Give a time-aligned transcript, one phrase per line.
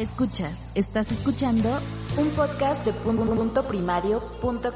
[0.00, 1.68] Escuchas, estás escuchando
[2.16, 2.92] un podcast de
[4.40, 4.72] punto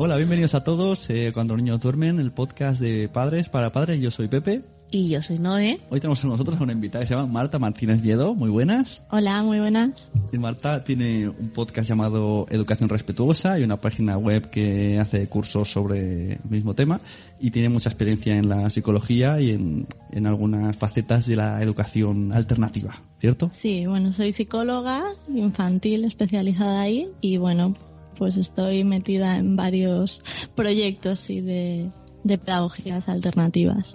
[0.00, 1.10] Hola, bienvenidos a todos.
[1.10, 4.00] eh, Cuando los niños duermen, el podcast de padres para padres.
[4.00, 4.62] Yo soy Pepe.
[4.90, 5.78] Y yo soy Noé.
[5.90, 8.34] Hoy tenemos con nosotros a una invitada que se llama Marta Martínez Diedo.
[8.34, 9.04] Muy buenas.
[9.10, 10.08] Hola, muy buenas.
[10.32, 15.68] Y Marta tiene un podcast llamado Educación Respetuosa y una página web que hace cursos
[15.70, 17.00] sobre el mismo tema
[17.38, 22.32] y tiene mucha experiencia en la psicología y en, en algunas facetas de la educación
[22.32, 23.50] alternativa, ¿cierto?
[23.52, 27.74] Sí, bueno, soy psicóloga infantil especializada ahí y bueno,
[28.18, 30.20] pues estoy metida en varios
[30.54, 31.88] proyectos sí, de,
[32.24, 33.92] de pedagogías alternativas.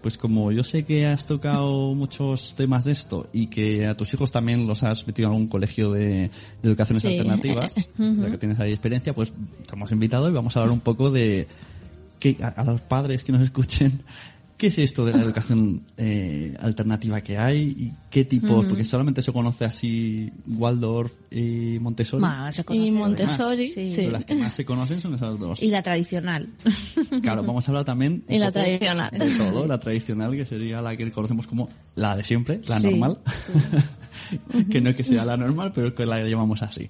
[0.00, 4.14] Pues como yo sé que has tocado muchos temas de esto y que a tus
[4.14, 6.30] hijos también los has metido en algún colegio de,
[6.62, 7.08] de educaciones Sí.
[7.08, 9.32] alternativas, ya que tienes ahí experiencia, pues
[9.66, 11.46] te hemos invitado y vamos a hablar un poco de
[12.20, 13.92] que a, a los padres que nos escuchen.
[14.56, 18.64] ¿Qué es esto de la educación eh, alternativa que hay y qué tipos?
[18.66, 22.20] Porque solamente se conoce así Waldorf y Montessori.
[22.22, 23.88] Más, se Y Montessori, Sí.
[23.90, 23.96] sí.
[23.96, 25.60] Pero las que más se conocen son esas dos.
[25.60, 26.48] Y la tradicional.
[27.20, 29.10] Claro, vamos a hablar también Y la tradicional.
[29.10, 32.88] de todo, la tradicional que sería la que conocemos como la de siempre, la Sí.
[32.90, 33.18] normal,
[34.70, 36.88] que no es que sea la normal, pero es que la llamamos así.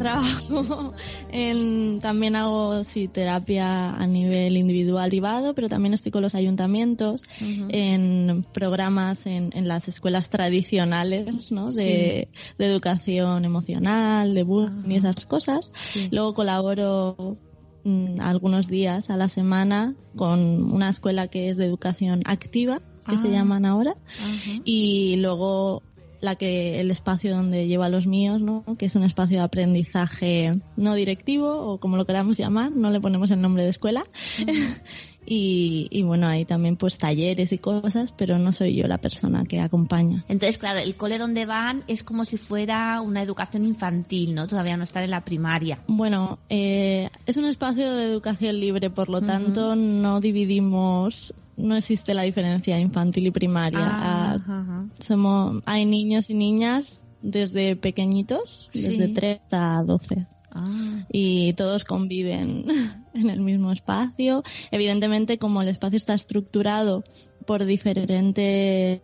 [0.00, 0.94] Trabajo
[1.30, 7.22] en, también hago sí, terapia a nivel individual privado, pero también estoy con los ayuntamientos
[7.40, 11.70] en programas en, en las escuelas tradicionales, ¿no?
[11.70, 15.70] De, de educación emocional, de bullying y esas cosas.
[16.10, 17.36] Luego colaboro
[17.84, 23.16] mm, algunos días a la semana con una escuela que es de educación activa, que
[23.18, 23.32] se Ah.
[23.32, 23.96] llaman ahora,
[24.64, 25.82] y luego
[26.20, 28.62] la que el espacio donde llevo a los míos, ¿no?
[28.78, 33.00] que es un espacio de aprendizaje no directivo o como lo queramos llamar, no le
[33.00, 34.04] ponemos el nombre de escuela.
[35.26, 39.44] y, y bueno, hay también pues talleres y cosas, pero no soy yo la persona
[39.44, 40.24] que acompaña.
[40.28, 44.46] Entonces, claro, el cole donde van es como si fuera una educación infantil, ¿no?
[44.46, 45.78] Todavía no estar en la primaria.
[45.86, 52.14] Bueno, eh, es un espacio de educación libre, por lo tanto no dividimos, no existe
[52.14, 53.80] la diferencia infantil y primaria.
[53.82, 54.86] Ah, ajá.
[54.98, 58.82] somos, hay niños y niñas desde pequeñitos, Sí.
[58.98, 60.26] desde 3 a 12.
[60.52, 62.64] Ah, y todos conviven
[63.14, 64.42] en el mismo espacio.
[64.72, 67.04] Evidentemente, como el espacio está estructurado
[67.46, 69.00] por diferentes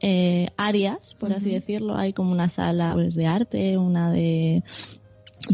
[0.00, 4.62] eh, áreas, por así decirlo, hay como una sala pues, de arte, una de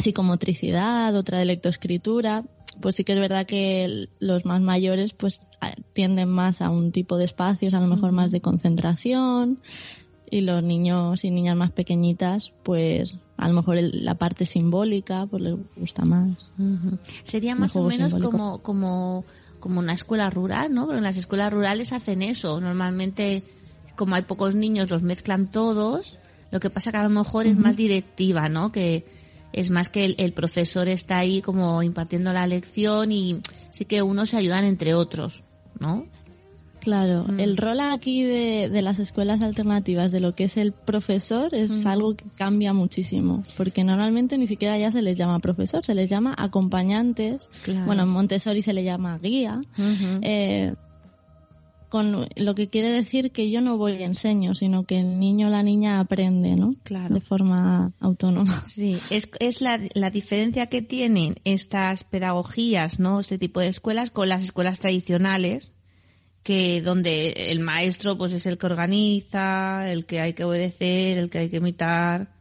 [0.02, 2.44] psicomotricidad, otra de lectoescritura,
[2.80, 5.40] pues sí que es verdad que los más mayores pues
[5.92, 9.58] tienden más a un tipo de espacios, a lo mejor más de concentración,
[10.32, 15.26] y los niños y niñas más pequeñitas, pues a lo mejor el- la parte simbólica
[15.26, 16.28] pues les gusta más.
[16.58, 16.98] ujú.
[17.24, 18.30] Sería Un más o menos simbólico.
[18.30, 19.24] como, como,
[19.58, 20.84] como una escuela rural, ¿no?
[20.86, 22.60] Porque en las escuelas rurales hacen eso.
[22.60, 23.42] Normalmente,
[23.96, 26.18] como hay pocos niños, los mezclan todos.
[26.52, 28.70] Lo que pasa que a lo mejor es más directiva, ¿no?
[28.72, 29.04] Que
[29.53, 33.38] es más que el, el profesor está ahí como impartiendo la lección y
[33.71, 35.43] sí que unos se ayudan entre otros,
[35.78, 36.06] ¿no?
[36.81, 41.55] Claro, el rol aquí de, de las escuelas alternativas, de lo que es el profesor,
[41.55, 45.94] es algo que cambia muchísimo, porque normalmente ni siquiera ya se les llama profesor, se
[45.94, 47.84] les llama acompañantes, Claro.
[47.84, 49.61] bueno, en Montessori se le llama guía,
[50.22, 50.75] eh,
[51.90, 55.48] con lo que quiere decir que yo no voy y enseño, sino que el niño
[55.48, 56.76] o la niña aprende, ¿no?
[56.84, 57.12] Claro.
[57.12, 58.64] De forma autónoma.
[58.64, 63.18] Sí, es, es la, la diferencia que tienen estas pedagogías, ¿no?
[63.18, 65.72] Este tipo de escuelas con las escuelas tradicionales,
[66.44, 71.28] que donde el maestro pues es el que organiza, el que hay que obedecer, el
[71.28, 72.32] que hay que imitar,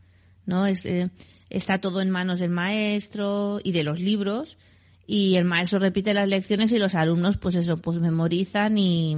[0.45, 0.68] ¿no?
[0.68, 1.10] Es, eh,
[1.50, 4.57] está todo en manos del maestro y de los libros
[5.12, 9.18] y el maestro repite las lecciones y los alumnos pues eso, pues memorizan y,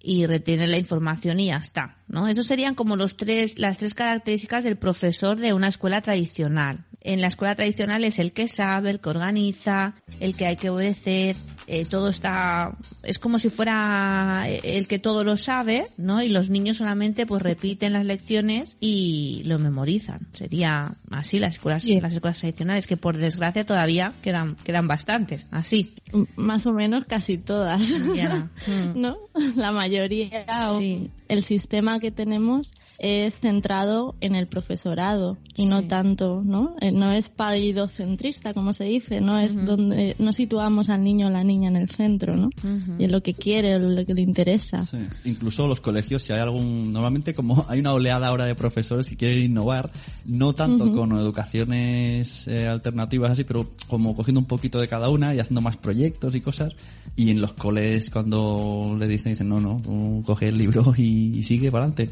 [0.00, 2.28] y retienen la información y ya está, ¿no?
[2.28, 6.84] Esos serían como los tres, las tres características del profesor de una escuela tradicional.
[7.00, 10.70] En la escuela tradicional es el que sabe, el que organiza, el que hay que
[10.70, 11.34] obedecer,
[11.66, 16.22] eh, todo está, es como si fuera el que todo lo sabe, ¿no?
[16.22, 20.26] Y los niños solamente pues repiten las lecciones y lo memorizan.
[20.32, 22.00] Sería así las escuelas, Sí.
[22.00, 25.94] las escuelas tradicionales, que por desgracia todavía quedan, quedan bastantes, así.
[26.36, 27.82] Más o menos casi todas,
[28.14, 28.48] Ya.
[28.66, 28.92] Mm.
[29.00, 29.16] ¿no?
[29.56, 31.10] La mayoría, o Sí.
[31.28, 35.88] el sistema que tenemos es centrado en el profesorado y no Sí.
[35.88, 36.74] tanto, ¿no?
[36.80, 41.30] Eh, No es palidocentrista, como se dice, no es donde no situamos al niño o
[41.30, 42.50] la niña en el centro, ¿no?
[42.98, 44.80] Y en lo que quiere, lo que le interesa.
[44.80, 44.98] Sí.
[45.24, 49.16] Incluso los colegios, si hay algún, normalmente como hay una oleada ahora de profesores que
[49.16, 49.90] quieren innovar,
[50.24, 55.34] no tanto con educaciones eh, alternativas así, pero como cogiendo un poquito de cada una
[55.34, 56.74] y haciendo más proyectos y cosas.
[57.16, 61.36] Y en los coles cuando le dicen, dicen, no, no, tú coge el libro y,
[61.38, 62.10] y sigue para adelante.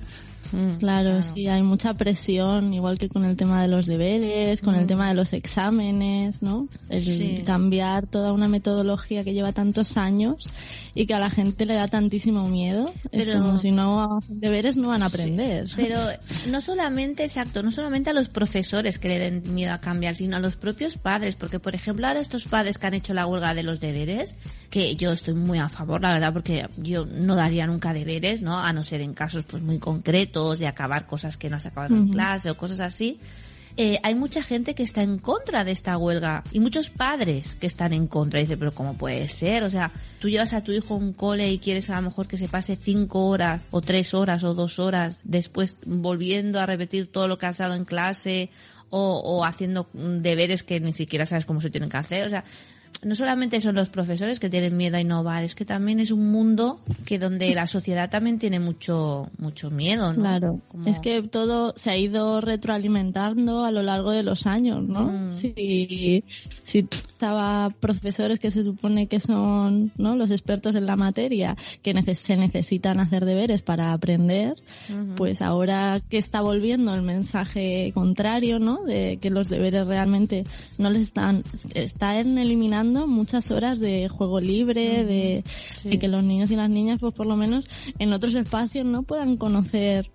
[0.52, 4.74] Mm, Claro, sí, hay mucha presión, igual que con el tema de los deberes, con
[4.74, 6.68] el tema de los exámenes, ¿no?
[6.88, 7.42] El Sí.
[7.44, 10.48] cambiar toda una metodología que lleva tantos años
[10.94, 12.92] y que a la gente le da tantísimo miedo.
[13.12, 15.68] Es Pero- como si no hacen deberes no van a aprender.
[15.76, 15.96] Pero
[16.48, 20.36] no solamente, exacto, no solamente a los profesores que le den miedo a cambiar, sino
[20.36, 23.54] a los propios padres, porque por ejemplo ahora estos padres que han hecho la huelga
[23.54, 24.36] de los deberes,
[24.70, 28.58] que yo estoy muy a favor, la verdad, porque yo no daría nunca deberes, ¿no?
[28.58, 31.96] A no ser en casos pues muy concretos de acabar cosas que no has acabado
[31.96, 33.20] en clase o cosas así.
[33.76, 37.66] Eh, hay mucha gente que está en contra de esta huelga y muchos padres que
[37.66, 38.38] están en contra.
[38.38, 39.64] Y dice, pero ¿cómo puede ser?
[39.64, 39.90] O sea,
[40.20, 42.46] tú llevas a tu hijo a un cole y quieres a lo mejor que se
[42.46, 47.36] pase cinco horas o tres horas o dos horas después volviendo a repetir todo lo
[47.36, 48.50] que has dado en clase
[48.90, 52.26] o, o haciendo deberes que ni siquiera sabes cómo se tienen que hacer.
[52.26, 52.44] O sea,
[53.04, 56.30] no solamente son los profesores que tienen miedo a innovar, es que también es un
[56.30, 60.20] mundo que donde la sociedad también tiene mucho mucho miedo, ¿no?
[60.20, 64.82] Claro, Como- es que todo se ha ido retroalimentando a lo largo de los años,
[64.86, 65.04] ¿no?
[65.12, 65.32] Mm.
[65.32, 66.24] Si,
[66.64, 70.16] si estaba profesores que se supone que son ¿no?
[70.16, 74.56] los expertos en la materia, que neces- se necesitan hacer deberes para aprender,
[75.16, 78.82] pues ahora que está volviendo el mensaje contrario, ¿no?
[78.84, 80.44] De que los deberes realmente
[80.78, 81.42] no les están,
[81.74, 85.44] están eliminando muchas horas de juego libre, de,
[85.84, 87.68] de que los niños y las niñas, pues por lo menos
[87.98, 89.02] en otros espacios, ¿no?
[89.02, 90.10] Puedan conocer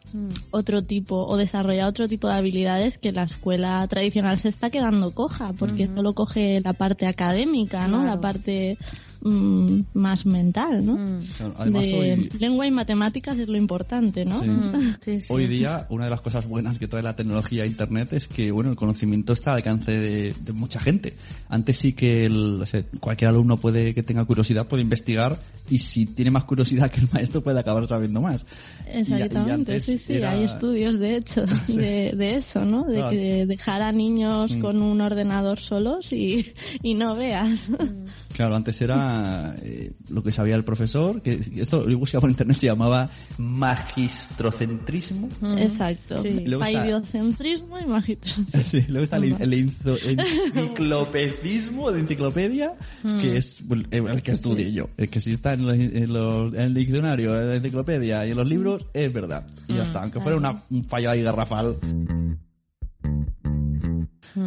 [0.52, 5.14] otro tipo o desarrollar otro tipo de habilidades que la escuela tradicional se está quedando
[5.14, 8.00] coja, porque solo coge la parte académica, ¿no?
[8.00, 8.06] Claro.
[8.06, 8.78] La parte
[9.22, 10.98] mm, más mental, ¿no?
[10.98, 11.24] Mm.
[11.38, 14.40] Claro, además de hoy, lengua y matemáticas es lo importante, ¿no?
[14.42, 14.48] Sí.
[14.50, 15.28] Mm, sí, sí.
[15.30, 18.70] Hoy día, una de las cosas buenas que trae la tecnología Internet es que, bueno,
[18.70, 21.14] el conocimiento está al alcance de, de mucha gente.
[21.50, 25.40] Antes sí que el, o sea, cualquier alumno puede que tenga curiosidad puede investigar
[25.70, 28.46] y si tiene más curiosidad que el maestro puede acabar sabiendo más.
[28.88, 32.86] Y- y Exactamente, sí, sí, era- hay estudios de hecho de, de eso, ¿no?
[32.86, 33.12] De Claro.
[33.12, 34.62] que dejar a niños Mm.
[34.62, 37.70] con un ordenador solos y, y no veas.
[38.40, 42.56] Claro, antes era eh, lo que sabía el profesor, que esto lo buscaba por internet,
[42.56, 45.28] se llamaba magistrocentrismo.
[45.58, 46.22] Exacto.
[46.22, 46.46] Sí.
[46.46, 48.64] Luego está- Paidiocentrismo y magistrocentrismo.
[48.72, 49.34] Sí, luego está el,
[50.54, 52.78] enciclopedismo de enciclopedia,
[53.20, 54.90] que es bueno, el que estudié yo.
[54.96, 58.32] El que sí está en, los- en los- en el diccionario, en la enciclopedia y
[58.32, 59.46] en los libros, es verdad.
[59.68, 61.76] Y ya está, aunque fuera una- un fallo ahí garrafal.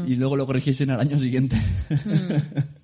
[0.07, 1.61] Y luego lo corrigiesen al año siguiente.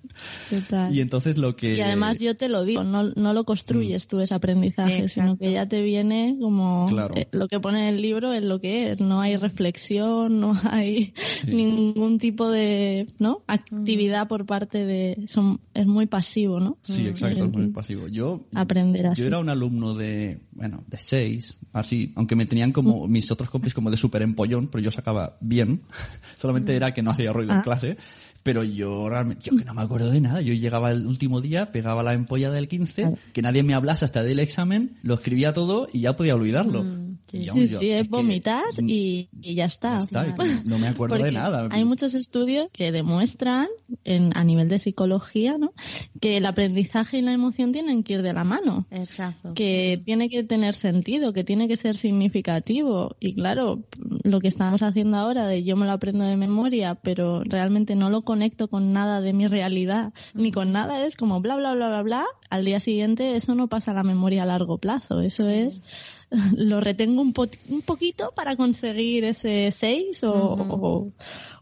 [0.49, 0.93] Total.
[0.95, 1.75] y entonces lo que...
[1.75, 5.51] Y además yo te lo digo, no, no lo construyes tú ese aprendizaje, sino que
[5.51, 7.15] ya te viene como Claro.
[7.15, 10.53] eh, lo que pone en el libro es lo que es, no hay reflexión, no
[10.69, 11.13] hay
[11.47, 16.77] ningún tipo de no actividad por parte de son es muy pasivo, ¿no?
[16.81, 18.07] Sí, exacto, es muy pasivo.
[18.07, 19.21] Yo Aprender así.
[19.21, 23.49] Yo era un alumno de, bueno, de seis, así, aunque me tenían como mis otros
[23.49, 25.81] compis como de súper empollón, pero yo sacaba bien.
[26.37, 27.61] Solamente era que no hacía ruido en Ah.
[27.63, 27.97] clase.
[28.43, 30.41] Pero yo realmente, yo que no me acuerdo de nada.
[30.41, 34.23] Yo llegaba el último día, pegaba la empolla del 15, que nadie me hablase hasta
[34.23, 36.85] del examen, lo escribía todo y ya podía olvidarlo.
[37.31, 39.93] Yo- Sí, yo- sí, es, vomitar y, y ya está.
[39.93, 41.67] Ya está, y que no me acuerdo de nada.
[41.71, 43.67] Hay muchos estudios que demuestran,
[44.03, 45.73] en, a nivel de psicología, ¿no?
[46.21, 48.85] que el aprendizaje y la emoción tienen que ir de la mano.
[48.91, 49.53] Exacto.
[49.53, 53.15] que tiene que tener sentido, que tiene que ser significativo.
[53.19, 53.83] Y claro,
[54.23, 58.09] lo que estamos haciendo ahora de yo me lo aprendo de memoria, pero realmente no
[58.09, 61.87] lo conecto con nada de mi realidad, ni con nada, es como bla, bla, bla,
[61.89, 62.25] bla, bla.
[62.49, 65.83] Al día siguiente eso no pasa a la memoria a largo plazo, eso es
[66.55, 71.11] lo retengo un, po- un poquito para conseguir ese 6 o, o-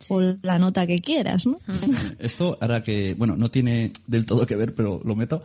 [0.09, 1.59] o la nota que quieras, ¿no?
[2.19, 5.43] Esto hará que, bueno, no tiene del todo que ver, pero lo meto.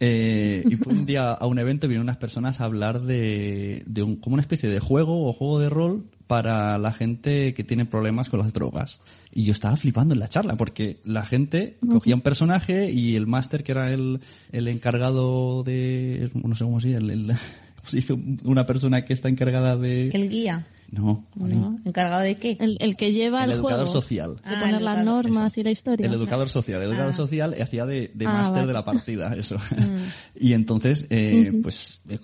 [0.00, 3.82] Eh, y fue un día a un evento y vinieron unas personas a hablar de,
[3.86, 7.64] de un, como una especie de juego o juego de rol para la gente que
[7.64, 9.00] tiene problemas con las drogas.
[9.34, 13.26] Y yo estaba flipando en la charla porque la gente cogía un personaje y el
[13.26, 14.20] máster que era el,
[14.52, 17.34] el encargado de, no sé cómo se el, el-
[17.88, 18.12] ¿cómo se dice?
[18.44, 20.10] una persona que está encargada de...
[20.10, 20.66] El guía.
[20.90, 21.78] No, ¿No?
[21.84, 22.56] ¿Encargado de qué?
[22.60, 23.92] El, el que lleva el el, educador juego.
[24.00, 24.36] social.
[24.36, 26.06] De Ah, poner el las normas y la historia.
[26.06, 26.80] El educador social.
[26.80, 27.16] El educador Ah.
[27.16, 28.66] social hacía de, de Ah, máster vale.
[28.68, 29.56] de la partida, eso.
[29.56, 30.40] Mm.
[30.40, 32.18] y entonces, eh, pues, eh,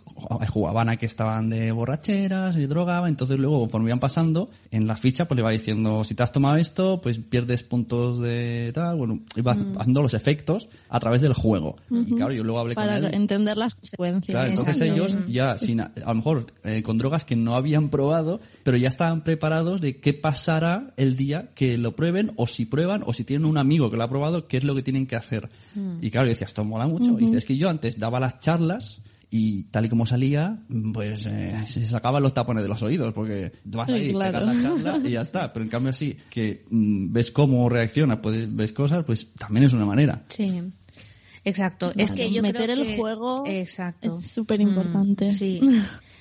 [0.49, 3.11] jugaban a que estaban de borracheras y drogaban.
[3.11, 6.33] Entonces luego, conforme iban pasando, en la ficha, pues le va diciendo, si te has
[6.33, 8.97] tomado esto, pues pierdes puntos de tal.
[8.97, 9.77] Bueno, iba Mm.
[9.79, 11.77] haciendo los efectos a través del juego.
[11.91, 13.15] Y claro, yo luego hablé Para con él.
[13.15, 14.33] entender las consecuencias.
[14.35, 14.95] Claro, entonces Exacto.
[15.05, 18.79] ellos ya, sin, a a lo mejor eh, con drogas que no habían probado, pero
[18.79, 23.13] ya estaban preparados de qué pasará el día que lo prueben, o si prueban, o
[23.13, 25.51] si tienen un amigo que lo ha probado, qué es lo que tienen que hacer.
[26.01, 27.17] Y claro, decía, esto mola mucho.
[27.19, 31.27] Y dice, es que yo antes daba las charlas y tal y como salía, pues
[31.27, 34.39] eh, se sacaban los tapones de los oídos, porque vas ahí, claro.
[34.39, 35.53] pegas la charla y ya está.
[35.53, 39.75] Pero en cambio así, que mm, ves cómo reacciona, puedes, ves cosas, pues también es
[39.75, 40.23] una manera.
[40.29, 40.63] Sí.
[41.45, 41.93] Exacto.
[41.97, 44.09] es que yo meter creo el que- juego Exacto.
[44.09, 45.27] es súper importante.
[45.27, 45.61] Mm, sí.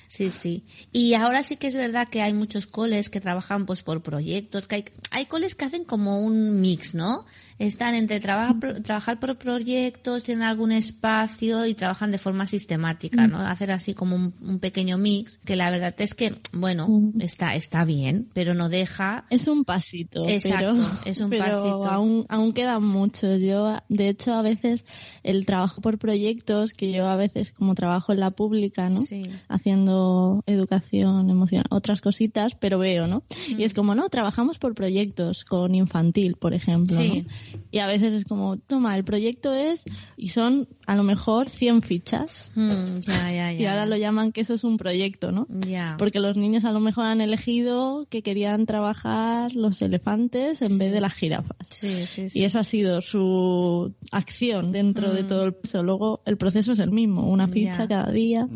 [0.06, 0.62] Sí, sí.
[0.92, 4.68] Y ahora sí que es verdad que hay muchos coles que trabajan pues por proyectos,
[4.68, 7.24] que hay, hay coles que hacen como un mix, ¿no?
[7.58, 13.26] Están entre trabajar, pro- trabajar por proyectos, tienen algún espacio y trabajan de forma sistemática,
[13.28, 13.38] ¿no?
[13.38, 17.84] Hacer así como un, un pequeño mix, que la verdad es que, bueno, está, está
[17.84, 21.84] bien, pero no deja Es un pasito, Exacto, pero, es un pero pasito.
[21.84, 23.36] Aún, aún queda mucho.
[23.36, 24.84] Yo, de hecho, a veces
[25.22, 29.00] el trabajo por proyectos, que yo a veces como trabajo en la pública, ¿no?
[29.00, 29.30] Sí.
[29.48, 33.22] Haciendo educación emocional, otras cositas, pero veo, ¿no?
[33.48, 37.22] Y es como, no, trabajamos por proyectos con infantil, por ejemplo, Sí.
[37.22, 37.43] ¿no?
[37.70, 39.84] Y a veces es como, toma, el proyecto es,
[40.16, 42.52] y son a lo mejor 100 fichas.
[42.54, 43.52] Mm, ya, ya, ya.
[43.52, 45.46] Y ahora lo llaman que eso es un proyecto, ¿no?
[45.48, 45.96] Ya.
[45.98, 50.92] Porque los niños a lo mejor han elegido que querían trabajar los elefantes en vez
[50.92, 51.56] de las jirafas.
[51.68, 52.38] Sí, sí, sí.
[52.40, 55.82] Y eso ha sido su acción dentro de todo el proceso.
[55.82, 57.88] Luego el proceso es el mismo, una ficha Ya.
[57.88, 58.46] cada día.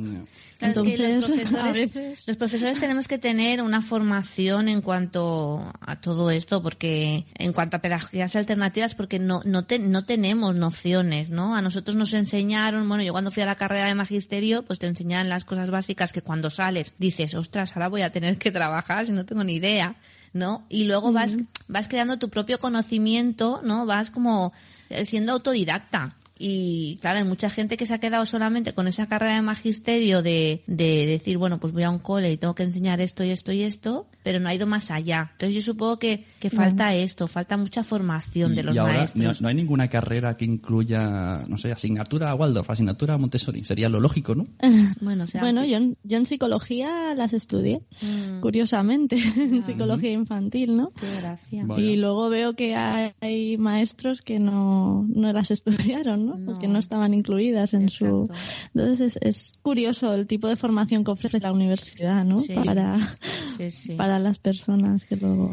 [0.61, 6.01] Los Entonces, a profesores, veces- los profesores tenemos que tener una formación en cuanto a
[6.01, 11.31] todo esto, porque en cuanto a pedagogías alternativas, porque no no, te- no tenemos nociones,
[11.31, 11.55] ¿no?
[11.55, 14.87] A nosotros nos enseñaron, bueno, yo cuando fui a la carrera de magisterio, pues te
[14.87, 19.07] enseñan las cosas básicas que cuando sales dices, ostras, ahora voy a tener que trabajar
[19.07, 19.95] si no tengo ni idea,
[20.33, 20.67] ¿no?
[20.69, 21.39] Y luego vas
[21.69, 23.87] vas creando tu propio conocimiento, ¿no?
[23.87, 24.53] Vas como
[24.91, 26.17] eh, siendo autodidacta.
[26.39, 30.23] Y claro, hay mucha gente que se ha quedado solamente con esa carrera de magisterio
[30.23, 33.31] de, de decir, bueno, pues voy a un cole y tengo que enseñar esto y
[33.31, 35.31] esto y esto, pero no ha ido más allá.
[35.33, 38.99] Entonces yo supongo que, que falta esto, falta mucha formación de los y ahora no,
[38.99, 39.41] maestros.
[39.41, 43.65] no hay ninguna carrera que incluya, no sé, asignatura Waldorf, asignatura Montessori.
[43.65, 44.47] Sería lo lógico, ¿no?
[45.01, 48.41] Bueno, o sea, Bueno, yo, en- yo en psicología las estudié, Mm.
[48.43, 50.91] curiosamente, en psicología infantil, ¿no?
[51.01, 51.65] qué gracia.
[51.65, 51.83] Vaya.
[51.83, 56.37] Y luego veo que hay, hay maestros que no, no las estudiaron, ¿no?
[56.37, 56.45] No.
[56.53, 58.29] Porque no estaban incluidas en su...
[58.75, 62.37] Entonces es, es curioso el tipo de formación que ofrece la universidad, ¿no?
[62.37, 62.53] Sí.
[62.53, 63.17] Para,
[63.57, 63.95] Sí, sí.
[63.95, 65.51] para las personas que luego...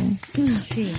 [0.63, 0.91] Sí.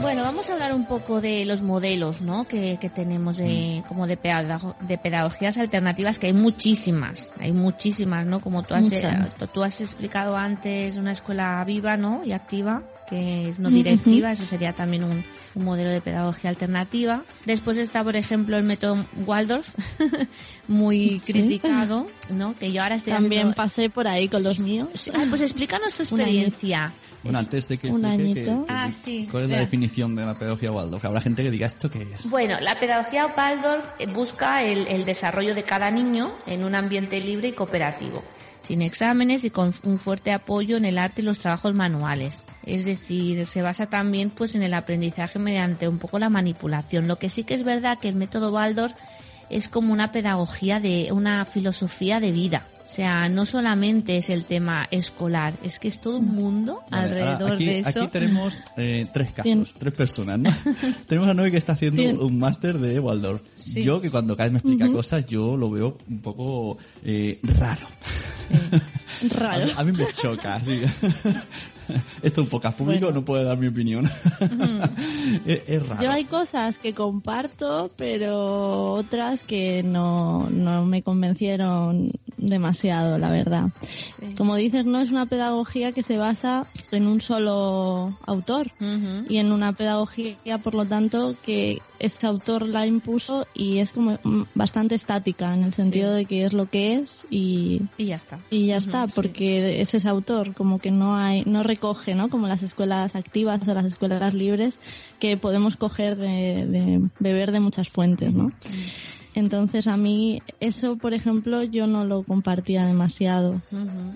[0.00, 2.46] Bueno, vamos a hablar un poco de los modelos, ¿no?
[2.46, 8.26] Que, que tenemos de, como de, pedago- de pedagogías alternativas, que hay muchísimas, hay muchísimas,
[8.26, 8.40] ¿no?
[8.40, 12.20] Como tú has, eh, tú- tú has explicado antes, una escuela viva, ¿no?
[12.24, 17.22] Y activa, que es no directiva, eso sería también un, un modelo de pedagogía alternativa.
[17.44, 19.74] Después está, por ejemplo, el método Waldorf,
[20.68, 21.32] muy Sí.
[21.32, 22.54] criticado, ¿no?
[22.54, 25.10] Que yo ahora estoy También haciendo- pasé por ahí con los míos.
[25.14, 26.92] Ah, pues explícanos tu experiencia.
[27.22, 28.66] Bueno, antes de que Un explique que- añito.
[28.66, 31.66] que- Ah, sí, cuál es la definición de la pedagogía Waldorf, habrá gente que diga
[31.66, 32.28] esto qué es.
[32.28, 37.20] Bueno, la pedagogía Waldorf eh, busca el, el desarrollo de cada niño en un ambiente
[37.20, 38.22] libre y cooperativo,
[38.62, 42.44] sin exámenes y con un fuerte apoyo en el arte y los trabajos manuales.
[42.66, 47.06] Es decir, se basa también pues en el aprendizaje mediante un poco la manipulación.
[47.08, 48.94] Lo que sí que es verdad que el método Waldorf
[49.50, 52.66] es como una pedagogía de una filosofía de vida.
[52.84, 57.04] O sea, no solamente es el tema escolar, es que es todo un mundo Vale,
[57.04, 58.02] alrededor aquí, de eso.
[58.02, 59.66] Aquí tenemos eh, tres casos, Bien.
[59.78, 60.50] tres personas, ¿no?
[61.08, 62.18] tenemos a Noé que está haciendo Bien.
[62.20, 63.40] un máster de Waldorf.
[63.56, 63.80] Sí.
[63.80, 67.86] Yo, que cuando cada vez me explica cosas, yo lo veo un poco eh, raro.
[69.34, 69.64] A Raro.
[69.64, 70.82] mí, a mí me choca, sí.
[72.22, 73.20] Esto es un podcast público, Bueno.
[73.20, 74.04] no puedo dar mi opinión.
[75.46, 76.02] es, es raro.
[76.02, 83.70] Yo hay cosas que comparto, pero otras que no, no me convencieron demasiado, la verdad.
[84.36, 88.70] Como dices, no es una pedagogía que se basa en un solo autor
[89.28, 94.18] y en una pedagogía, por lo tanto, que ese autor la impuso y es como
[94.54, 96.16] bastante estática en el sentido Sí.
[96.16, 98.38] de que es lo que es y, Y ya está.
[98.50, 99.12] y ya está, sí.
[99.14, 102.28] porque es ese autor, como que no hay, no recoge, ¿no?
[102.30, 104.78] Como las escuelas activas o las escuelas libres,
[105.20, 108.50] que podemos coger de, de beber de muchas fuentes, ¿no?
[109.36, 113.60] Entonces a mí eso, por ejemplo, yo no lo compartía demasiado.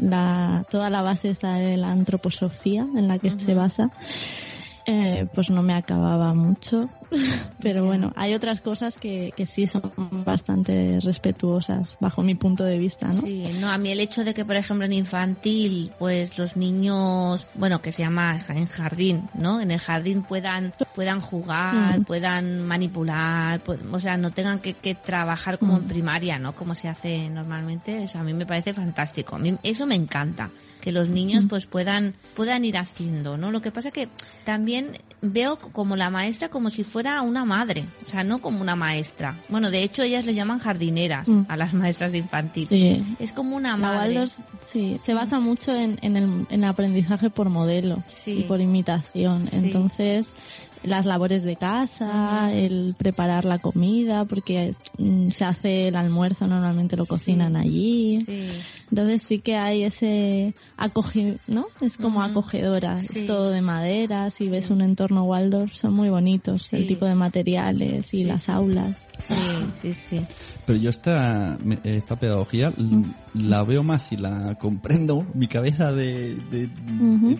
[0.00, 3.90] la, toda la base está de la antroposofía en la que se basa.
[4.86, 6.88] Eh, pues no me acababa mucho.
[7.60, 9.82] Pero bueno, hay otras cosas que, que sí son
[10.24, 13.22] bastante respetuosas bajo mi punto de vista, ¿no?
[13.22, 17.46] Sí, no, a mí el hecho de que, por ejemplo, en infantil, pues los niños,
[17.54, 19.60] bueno, que se llama en jardín, ¿no?
[19.60, 22.04] En el jardín puedan, puedan jugar, Mm.
[22.04, 25.88] puedan manipular, pu- o sea, no tengan que, que trabajar como en Mm.
[25.88, 26.54] primaria, ¿no?
[26.54, 29.36] Como se hace normalmente, eso a mí me parece fantástico.
[29.36, 30.50] A mí eso me encanta
[30.80, 31.48] que los niños Mm.
[31.48, 33.50] pues puedan puedan ir haciendo, ¿no?
[33.50, 34.08] Lo que pasa que
[34.44, 38.76] también veo como la maestra como si fuera una madre, o sea, no como una
[38.76, 39.36] maestra.
[39.48, 41.42] Bueno, de hecho ellas les llaman jardineras Mm.
[41.48, 42.68] a las maestras de infantil.
[42.68, 43.16] Sí.
[43.18, 44.14] Es como una La madre.
[44.16, 48.40] Waldorf, sí, se basa mucho en, en el, en aprendizaje por modelo Sí.
[48.40, 49.42] y por imitación.
[49.46, 49.56] Sí.
[49.66, 50.32] Entonces,
[50.82, 56.96] las labores de casa, el preparar la comida, porque mm, se hace el almuerzo, normalmente
[56.96, 58.20] lo cocinan allí.
[58.24, 58.48] Sí.
[58.90, 61.66] Entonces sí que hay ese acoge, ¿no?
[61.80, 63.20] Es como acogedora, Sí.
[63.20, 67.14] es todo de madera, si ves un entorno Waldorf son muy bonitos, el tipo de
[67.14, 69.08] materiales y las aulas.
[69.18, 69.34] Sí,
[69.74, 70.20] sí, sí.
[70.68, 76.34] Pero yo esta, esta pedagogía l- la veo más y la comprendo, mi cabeza de,
[76.50, 76.68] de,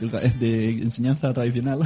[0.01, 1.81] educa- de enseñanza tradicional,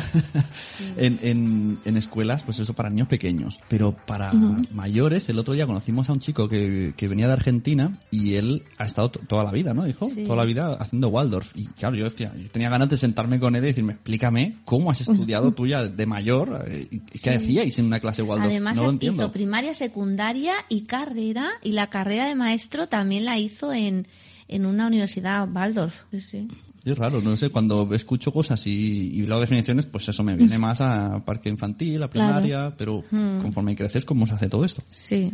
[0.96, 3.58] en, en, en escuelas, pues eso para niños pequeños.
[3.68, 4.32] Pero para
[4.72, 8.62] mayores, el otro día conocimos a un chico que, que venía de Argentina y él
[8.78, 9.82] ha estado to- toda la vida, ¿no?
[9.84, 10.22] Dijo, Sí.
[10.24, 11.52] toda la vida haciendo Waldorf.
[11.56, 14.92] Y claro, yo decía, yo tenía ganas de sentarme con él y decirme, explícame cómo
[14.92, 18.48] has estudiado tú ya de mayor, eh, ¿qué hacíais en una clase Waldorf?
[18.50, 19.22] Además no lo entiendo.
[19.24, 21.31] hizo primaria, secundaria y carrera
[21.62, 24.06] y la carrera de maestro también la hizo en,
[24.48, 26.02] en una universidad Waldorf.
[26.10, 26.48] Sí, sí.
[26.84, 30.58] Es raro, no sé, cuando escucho cosas y, y leo definiciones, pues eso me viene
[30.58, 33.04] más a parque infantil, a primaria, pero
[33.40, 34.82] conforme creces, ¿cómo se hace todo esto?
[34.90, 35.32] Sí.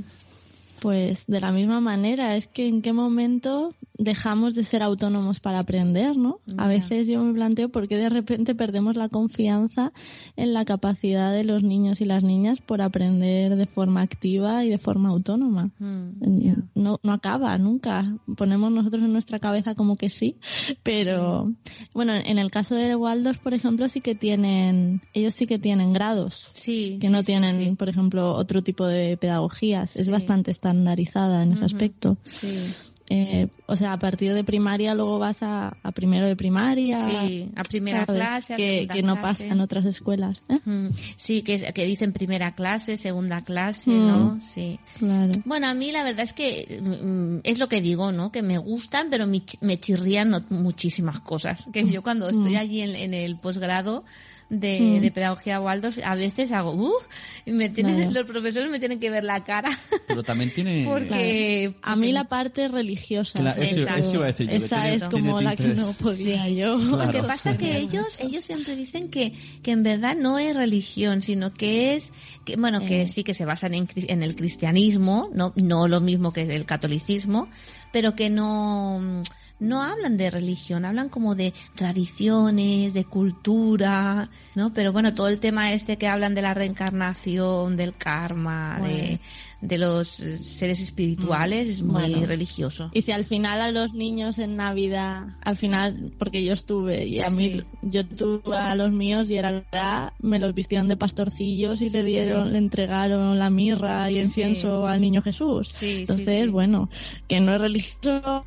[0.81, 5.59] Pues de la misma manera, es que en qué momento dejamos de ser autónomos para
[5.59, 6.39] aprender, ¿no?
[6.57, 9.93] A veces yo me planteo por qué de repente perdemos la confianza
[10.37, 14.69] en la capacidad de los niños y las niñas por aprender de forma activa y
[14.69, 15.71] de forma autónoma.
[15.81, 18.17] En- No, no acaba nunca.
[18.37, 20.37] Ponemos nosotros en nuestra cabeza como que sí,
[20.85, 21.53] pero
[21.93, 25.93] bueno, en el caso de Waldorf, por ejemplo, sí que tienen, ellos sí que tienen
[25.93, 26.99] grados Sí.
[27.01, 27.75] que no sí, tienen, sí.
[27.77, 29.97] por ejemplo, otro tipo de pedagogías.
[29.97, 32.17] Es bastante estandarizada en ese aspecto.
[32.25, 32.73] Sí.
[33.11, 37.01] Eh, o sea, a partir de primaria luego vas a, a primero de primaria.
[37.09, 38.21] Sí, a primera ¿sabes?
[38.23, 39.45] clase, a que, que no clase.
[39.45, 40.43] pasa en otras escuelas.
[40.51, 40.59] ¿eh?
[40.67, 44.07] Mm, Sí, que, que dicen primera clase, segunda clase, Mm.
[44.09, 44.41] ¿no?
[44.43, 44.79] Sí.
[44.99, 45.33] Claro.
[45.47, 48.31] Bueno, a mí la verdad es que mm, es lo que digo, ¿no?
[48.31, 51.65] Que me gustan, pero me, ch- me chirrían muchísimas cosas.
[51.73, 54.05] Que yo cuando estoy allí en, en el posgrado
[54.51, 55.01] de, Mm.
[55.03, 57.05] de pedagogía Waldorf, a veces hago, uff,
[57.45, 58.11] y me tienen, Claro.
[58.13, 59.69] los profesores me tienen que ver la cara.
[60.07, 60.85] Pero también tiene...
[60.89, 63.39] Porque A mí la parte religiosa.
[63.41, 63.97] Claro, sobre eso- todo.
[63.99, 66.45] eso iba a decir yo, que Esa tiene- es tiene como la que no podía
[66.47, 66.57] Sí.
[66.57, 66.79] yo.
[66.79, 67.07] Claro.
[67.07, 69.33] Lo que pasa que ellos, ellos siempre dicen que,
[69.63, 72.13] que en verdad no es religión, sino que es,
[72.45, 73.07] que, bueno, que Eh.
[73.07, 77.49] sí que se basan en, en el cristianismo, no, no lo mismo que el catolicismo,
[77.93, 79.21] pero que no,
[79.61, 84.73] no hablan de religión, hablan como de tradiciones, de cultura, ¿no?
[84.73, 89.21] Pero bueno, todo el tema este que hablan de la reencarnación, del karma, de,
[89.61, 92.27] los eh, seres espirituales, es muy Bueno.
[92.27, 92.91] religioso.
[92.95, 97.21] Y si al final a los niños en Navidad, al final, porque yo estuve y
[97.21, 97.65] a mí, Sí.
[97.83, 102.05] yo tuve a los míos y era verdad, me los vistieron de pastorcillos y le
[102.05, 104.21] dieron, le entregaron la mirra y Sí.
[104.23, 105.69] incienso al niño Jesús.
[105.69, 106.51] Sí, sí, Entonces, sí.
[106.51, 106.89] bueno,
[107.27, 108.45] que no es religioso,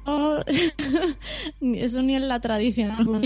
[1.61, 3.21] eso ni en la tradición.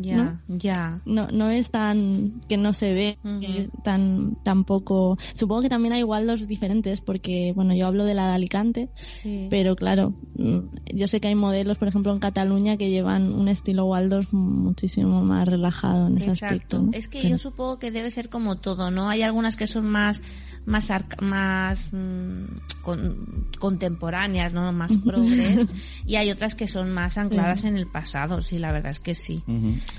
[0.00, 1.00] Ya, ya.
[1.04, 3.40] No, no es tan que no se ve Ujú.
[3.40, 7.23] que tan tampoco supongo que también hay Waldorf diferentes porque
[7.54, 8.88] bueno yo hablo de la de Alicante
[9.22, 9.46] Sí.
[9.50, 10.58] pero claro, mm,
[10.94, 15.22] yo sé que hay modelos, por ejemplo, en Cataluña que llevan un estilo Waldorf muchísimo
[15.24, 16.88] más relajado en ese aspecto.
[16.92, 19.08] Es que Pero- yo supongo que debe ser como todo, ¿no?
[19.08, 20.22] Hay algunas que son más
[20.66, 24.72] más arca- más mm, con- contemporáneas, ¿no?
[24.72, 25.68] Más progres
[26.06, 29.14] y hay otras que son más ancladas en el pasado, sí, la verdad es que
[29.14, 29.42] sí.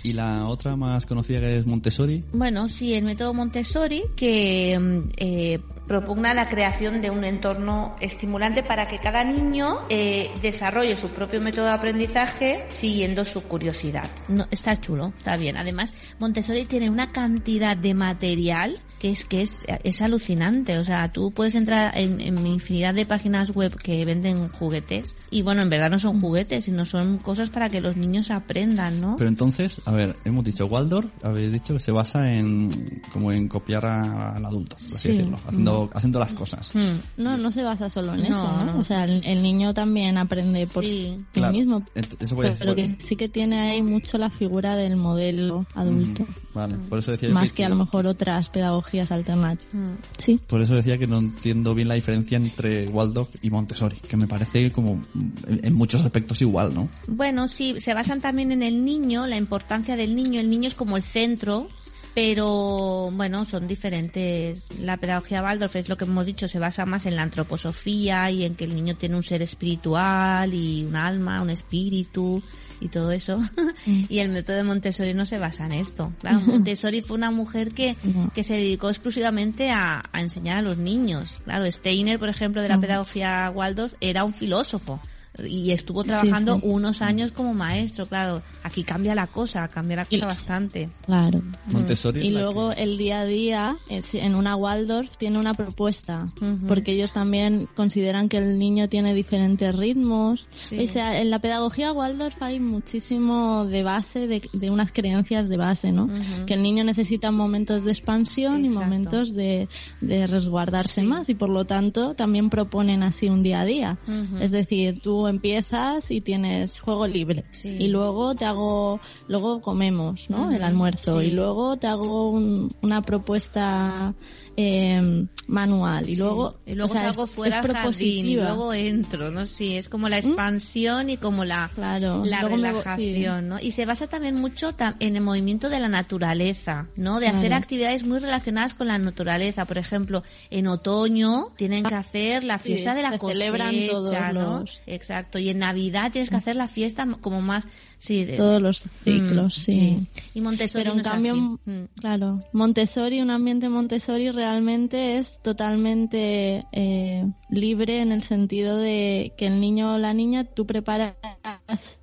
[0.03, 5.09] Y la otra más conocida que es Montessori, Bueno, sí, el método Montessori que mm,
[5.17, 11.09] eh, propugna la creación de un entorno estimulante para que cada niño eh, desarrolle su
[11.09, 14.09] propio método de aprendizaje siguiendo su curiosidad.
[14.27, 15.57] No, está chulo, está bien.
[15.57, 20.77] Además, Montessori tiene una cantidad de material que es que es, es alucinante.
[20.79, 25.41] O sea, tú puedes entrar en, en infinidad de páginas web que venden juguetes y
[25.41, 29.15] bueno, en verdad no son juguetes, sino son cosas para que los niños aprendan, ¿no?
[29.17, 33.47] Pero entonces, a ver, hemos dicho Waldorf, habéis dicho que se basa en como en
[33.47, 35.17] copiar a- al adulto, por así Sí.
[35.17, 36.71] decirlo, haciendo haciendo, haciendo las cosas.
[36.73, 36.99] Hmm.
[37.17, 38.65] No, no se basa solo en No, eso, ¿no?
[38.65, 38.79] no.
[38.79, 41.15] O sea, el, el niño también aprende por Sí.
[41.17, 41.53] sí Claro.
[41.53, 41.83] mismo.
[42.19, 46.23] Eso voy a Pero que sí que tiene ahí mucho la figura del modelo adulto.
[46.23, 49.73] Ujú, Vale, por eso decía Más que a lo mejor otras pedagogías alternativas.
[49.73, 49.95] Hmm.
[50.17, 50.39] Sí.
[50.47, 54.27] Por eso decía que no entiendo bien la diferencia entre Waldorf y Montessori, que me
[54.27, 55.01] parece como
[55.47, 56.89] en en muchos aspectos igual, ¿no?
[57.07, 60.39] Bueno, sí, se basan también en el niño, la importancia del niño.
[60.39, 61.67] El niño es como el centro,
[62.15, 64.79] pero bueno, son diferentes.
[64.79, 68.45] La pedagogía Waldorf es lo que hemos dicho, se basa más en la antroposofía y
[68.45, 72.41] en que el niño tiene un ser espiritual y un alma, un espíritu
[72.79, 73.41] y todo eso.
[73.85, 76.13] y el método de Montessori no se basa en esto.
[76.21, 77.97] Claro, Montessori fue una mujer que,
[78.33, 81.33] que se dedicó exclusivamente a, a enseñar a los niños.
[81.43, 85.01] Claro, Steiner, por ejemplo, de la pedagogía Waldorf, era un filósofo
[85.43, 86.61] y estuvo Sí, trabajando sí.
[86.63, 88.41] unos años como maestro, claro.
[88.63, 90.89] Aquí cambia la cosa, cambia la cosa Y- bastante.
[91.05, 91.41] Claro.
[91.67, 95.53] Montessori es Y luego que- el día a día es- en una Waldorf tiene una
[95.53, 96.67] propuesta, Ujú.
[96.67, 100.47] porque ellos también consideran que el niño tiene diferentes ritmos.
[100.51, 100.79] Sí.
[100.83, 105.57] O sea, en la pedagogía Waldorf hay muchísimo de base, de, de unas creencias de
[105.57, 106.05] base, ¿no?
[106.05, 106.45] Ujú.
[106.45, 108.73] Que el niño necesita momentos de expansión Exacto.
[108.81, 109.67] y momentos de,
[110.01, 111.07] de resguardarse Sí.
[111.07, 113.97] más y por lo tanto también proponen así un día a día.
[114.07, 114.37] Ujú.
[114.39, 117.69] Es decir, tú empiezas y tienes juego libre Sí.
[117.79, 120.51] y luego te hago, luego comemos, ¿no?
[120.51, 121.27] El almuerzo sí.
[121.27, 124.13] y luego te hago un- una propuesta
[124.57, 126.21] eh, manual y Sí.
[126.21, 129.45] luego, y luego o sea, salgo es- fuera es jardín y luego entro, ¿no?
[129.45, 133.59] Sí, es como la expansión y como la, Claro, la luego me vo- relajación, ¿no?
[133.59, 137.19] Y se basa también mucho en el movimiento de la naturaleza, ¿no?
[137.19, 139.65] De hacer actividades muy relacionadas con la naturaleza.
[139.65, 144.59] Por ejemplo, en otoño tienen que hacer la fiesta de la se cosecha, ¿no?
[144.61, 145.14] los- Exacto.
[145.33, 147.67] Y en Navidad tienes que hacer la fiesta como más,
[148.05, 150.07] sí, de- todos los ciclos, Mm, sí.
[150.33, 151.69] Y Montessori Pero en no cambio, así.
[151.71, 151.85] Mm.
[151.99, 159.47] claro, Montessori, un ambiente Montessori realmente es totalmente eh, libre en el sentido de que
[159.47, 161.15] el niño o la niña tú preparas,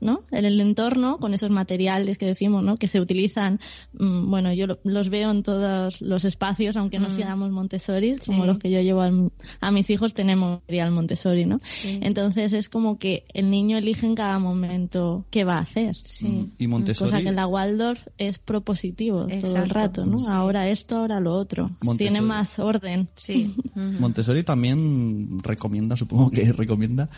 [0.00, 0.22] ¿no?
[0.30, 2.76] En el entorno con esos materiales que decimos, ¿no?
[2.76, 3.60] Que se utilizan,
[3.94, 7.12] mm, bueno, yo lo- los veo en todos los espacios, aunque no Mm.
[7.12, 8.46] seamos Montessori, como Sí.
[8.46, 11.60] los que yo llevo al- a mis hijos tenemos material Montessori, ¿no?
[11.62, 11.98] Sí.
[12.02, 15.91] Entonces es como que el niño elige en cada momento qué va a hacer.
[16.02, 16.52] Sí.
[16.58, 20.18] Y Montessori, Cosa que en la Waldorf es propositivo todo el rato, ¿no?
[20.18, 20.24] Sí.
[20.28, 21.70] Ahora esto, ahora lo otro.
[21.82, 21.98] Montessori.
[21.98, 23.08] Tiene más orden.
[23.14, 23.54] Sí.
[23.74, 27.08] Montessori también recomienda, supongo que recomienda,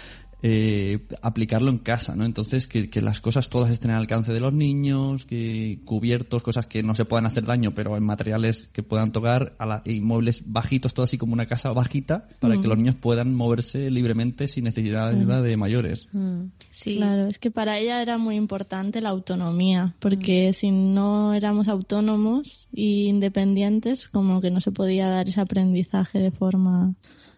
[0.46, 2.26] eh, aplicarlo en casa, ¿no?
[2.26, 6.66] Entonces, que, que las cosas todas estén al alcance de los niños, que cubiertos, cosas
[6.66, 10.02] que no se puedan hacer daño, pero en materiales que puedan tocar, a la, y
[10.02, 14.46] muebles bajitos, todo así como una casa bajita, para que los niños puedan moverse libremente
[14.46, 16.08] sin necesidad de ayuda de mayores.
[16.12, 16.48] Mm.
[16.68, 16.98] Sí.
[16.98, 22.68] Claro, es que para ella era muy importante la autonomía, porque si no éramos autónomos
[22.74, 26.94] e independientes, como que no se podía dar ese aprendizaje de forma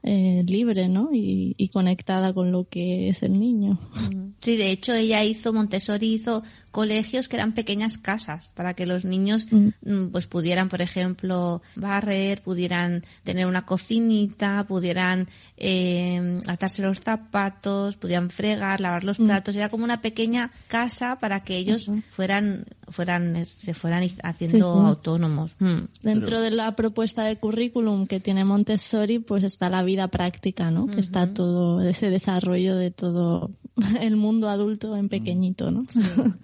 [0.07, 1.11] eh, libre, ¿no?
[1.13, 3.79] Y, y conectada con lo que es el niño.
[4.41, 9.05] Sí, de hecho ella hizo, Montessori hizo colegios que eran pequeñas casas para que los
[9.05, 9.69] niños Mm.
[9.83, 17.97] mm, pues pudieran, por ejemplo, barrer, pudieran tener una cocinita, pudieran eh, atarse los zapatos,
[17.97, 19.57] pudieran fregar, lavar los platos.
[19.57, 24.87] Era como una pequeña casa para que ellos fueran, fueran, se fueran haciendo Sí, sí.
[24.87, 25.57] autónomos.
[25.59, 25.85] Mm.
[26.03, 30.87] Dentro de la propuesta de currículum que tiene Montessori, pues está la vida práctica, ¿no?
[30.87, 33.51] Que está todo ese desarrollo de todo
[34.01, 35.85] el mundo adulto en pequeñito, ¿no?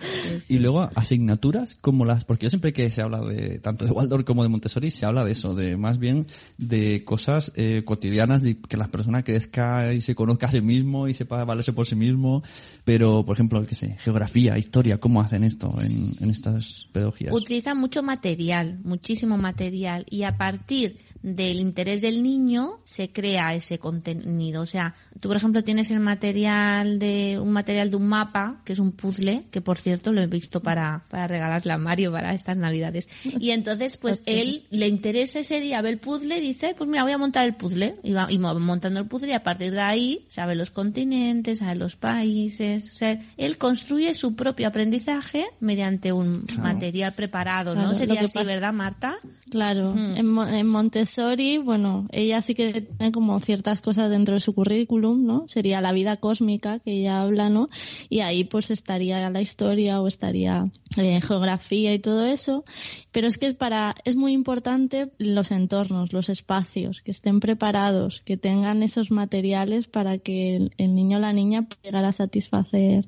[0.49, 4.25] Y luego asignaturas como las, porque yo siempre que se habla de tanto de Waldorf
[4.25, 6.27] como de Montessori se habla de eso, de más bien
[6.59, 11.09] de cosas eh, cotidianas, de que la persona crezca y se conozca a sí mismo
[11.09, 12.42] y sepa valerse por sí mismo,
[12.85, 17.35] pero por ejemplo, qué sé, geografía, historia, ¿cómo hacen esto en, en estas pedagogías?
[17.35, 23.79] Utilizan mucho material, muchísimo material, y a partir del interés del niño se crea ese
[23.79, 24.62] contenido.
[24.62, 28.73] O sea, tú por ejemplo tienes el material de un material de un mapa, que
[28.73, 32.35] es un puzzle, que por cierto lo he visto para, para regalarle a Mario para
[32.35, 33.09] estas navidades.
[33.39, 37.03] Y entonces, pues él le interesa ese día, ve el puzzle y dice, pues mira,
[37.03, 37.97] voy a montar el puzzle.
[38.03, 41.59] Y va, y va montando el puzzle y a partir de ahí sabe los continentes,
[41.59, 42.91] sabe los países.
[42.91, 47.83] O sea, él construye su propio aprendizaje mediante un material preparado, ¿no?
[47.83, 49.15] Claro, Sería así, pasa- ¿verdad, Marta?
[49.51, 54.55] Claro, en, en Montessori, bueno, ella sí que tiene como ciertas cosas dentro de su
[54.55, 55.45] currículum, ¿no?
[55.47, 57.68] Sería la vida cósmica que ella habla, ¿no?
[58.09, 62.64] Y ahí pues estaría la historia o estaría eh, geografía y todo eso.
[63.12, 68.37] Pero es que para es muy importante los entornos, los espacios, que estén preparados, que
[68.37, 73.07] tengan esos materiales para que el, niño o la niña pueda llegar a satisfacer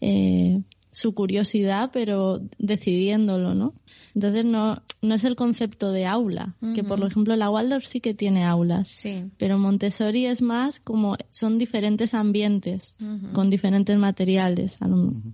[0.00, 0.60] eh,
[0.94, 3.74] su curiosidad, pero decidiéndolo, ¿no?
[4.14, 8.14] Entonces no, no es el concepto de aula, que por ejemplo la Waldorf sí que
[8.14, 9.24] tiene aulas, Sí.
[9.36, 12.96] pero Montessori es más como son diferentes ambientes
[13.32, 14.78] con diferentes materiales.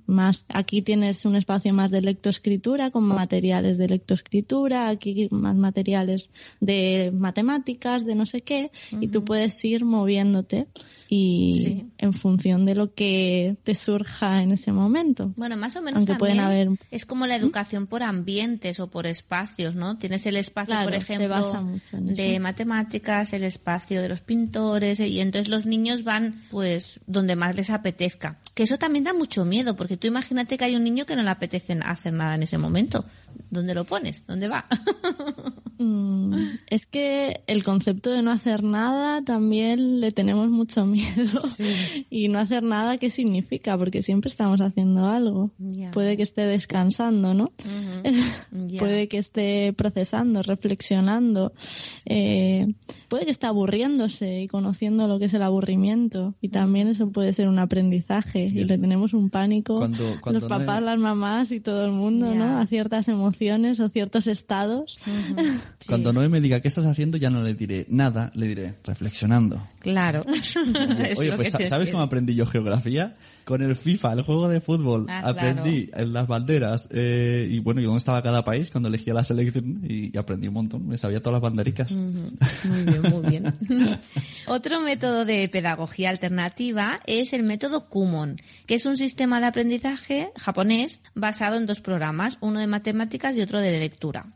[0.07, 6.31] Más aquí tienes un espacio más de lectoescritura con materiales de lectoescritura, aquí más materiales
[6.61, 10.68] de matemáticas, de no sé qué, y tú puedes ir moviéndote
[11.12, 11.87] y Sí.
[11.99, 15.33] en función de lo que te surja en ese momento.
[15.37, 18.88] Bueno, más o menos Aunque también pueden haber- es como la educación por ambientes o
[18.88, 19.99] por espacios, ¿no?
[19.99, 25.18] Tienes el espacio, Claro, por ejemplo, de matemáticas, el espacio de los pintores, eh, y
[25.18, 28.38] entonces los niños van, pues, donde más les apetezca.
[28.61, 31.23] Que eso también da mucho miedo, porque tú imagínate que hay un niño que no
[31.23, 33.07] le apetece hacer nada en ese momento.
[33.49, 34.23] ¿Dónde lo pones?
[34.27, 34.66] ¿Dónde va?
[35.83, 36.35] Mm,
[36.66, 41.40] es que el concepto de no hacer nada también le tenemos mucho miedo.
[42.11, 43.79] Y no hacer nada, ¿qué significa?
[43.79, 45.53] Porque siempre estamos haciendo algo.
[45.92, 47.53] Puede que esté descansando, ¿no?
[48.79, 51.55] Puede que esté procesando, reflexionando.
[52.05, 52.66] eh,
[53.09, 56.35] puede que esté aburriéndose y conociendo lo que es el aburrimiento.
[56.42, 58.49] Y también eso puede ser un aprendizaje.
[58.52, 61.60] Y, el- le tenemos un pánico Cuando- cuando los no papás, es- las mamás y
[61.60, 62.38] todo el mundo, Ya.
[62.38, 62.58] ¿no?
[62.60, 64.98] A ciertas emociones o ciertos estados.
[65.80, 65.86] Sí.
[65.88, 69.60] Cuando Noé me diga qué estás haciendo, ya no le diré nada, le diré reflexionando.
[69.81, 70.25] Claro.
[71.16, 73.16] Oye, pues ¿sabes cómo aprendí yo geografía?
[73.45, 75.07] Con el FIFA, el juego de fútbol.
[75.09, 76.88] Ah, aprendí en las banderas.
[76.93, 79.81] eh, y bueno, y dónde estaba cada país cuando elegía la selección.
[79.88, 80.87] Y, y aprendí un montón.
[80.87, 81.90] Me sabía todas las bandericas.
[81.93, 83.53] Muy bien, muy bien.
[84.47, 90.31] Otro método de pedagogía alternativa es el método Kumon, que es un sistema de aprendizaje
[90.38, 94.27] japonés basado en dos programas, uno de matemáticas y otro de lectura.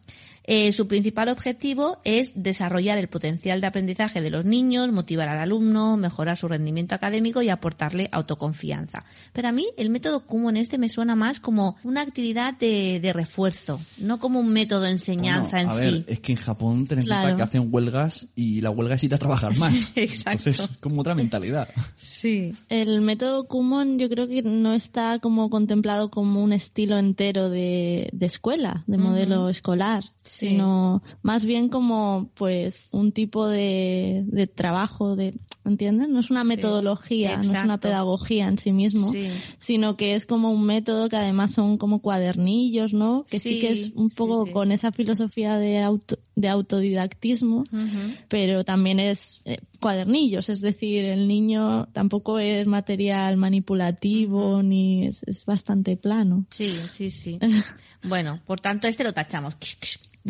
[0.47, 5.39] Eh, su principal objetivo es desarrollar el potencial de aprendizaje de los niños, motivar al
[5.39, 9.05] alumno, mejorar su rendimiento académico y aportarle autoconfianza.
[9.33, 13.13] Pero a mí el método Kumon este me suena más como una actividad de, de
[13.13, 16.05] refuerzo, no como un método de enseñanza Bueno, a en ver, sí.
[16.09, 17.37] es que en Japón ten en cuenta Claro.
[17.37, 19.93] que hacen huelgas y la huelga es ir a trabajar más.
[19.95, 20.31] Exacto.
[20.51, 21.69] Entonces, como otra mentalidad.
[21.97, 22.53] Sí.
[22.69, 28.11] El método Kumon yo creo que no está como contemplado como un estilo entero de,
[28.13, 30.34] de escuela, de modelo escolar, Sí.
[30.39, 36.09] Sino más bien como pues un tipo de, de trabajo, de, ¿entiendes?
[36.09, 36.49] No es una Sí.
[36.49, 39.29] metodología, no es una pedagogía en sí mismo, Sí.
[39.59, 43.25] sino que es como un método que además son como cuadernillos, ¿no?
[43.29, 47.65] Que sí, que es un poco con esa filosofía de, auto, de autodidactismo,
[48.29, 55.23] pero también es eh, cuadernillos, es decir, el niño tampoco es material manipulativo ni es,
[55.27, 56.47] es bastante plano.
[56.51, 57.39] Sí, sí, sí.
[58.07, 59.57] Bueno, por tanto, este lo tachamos.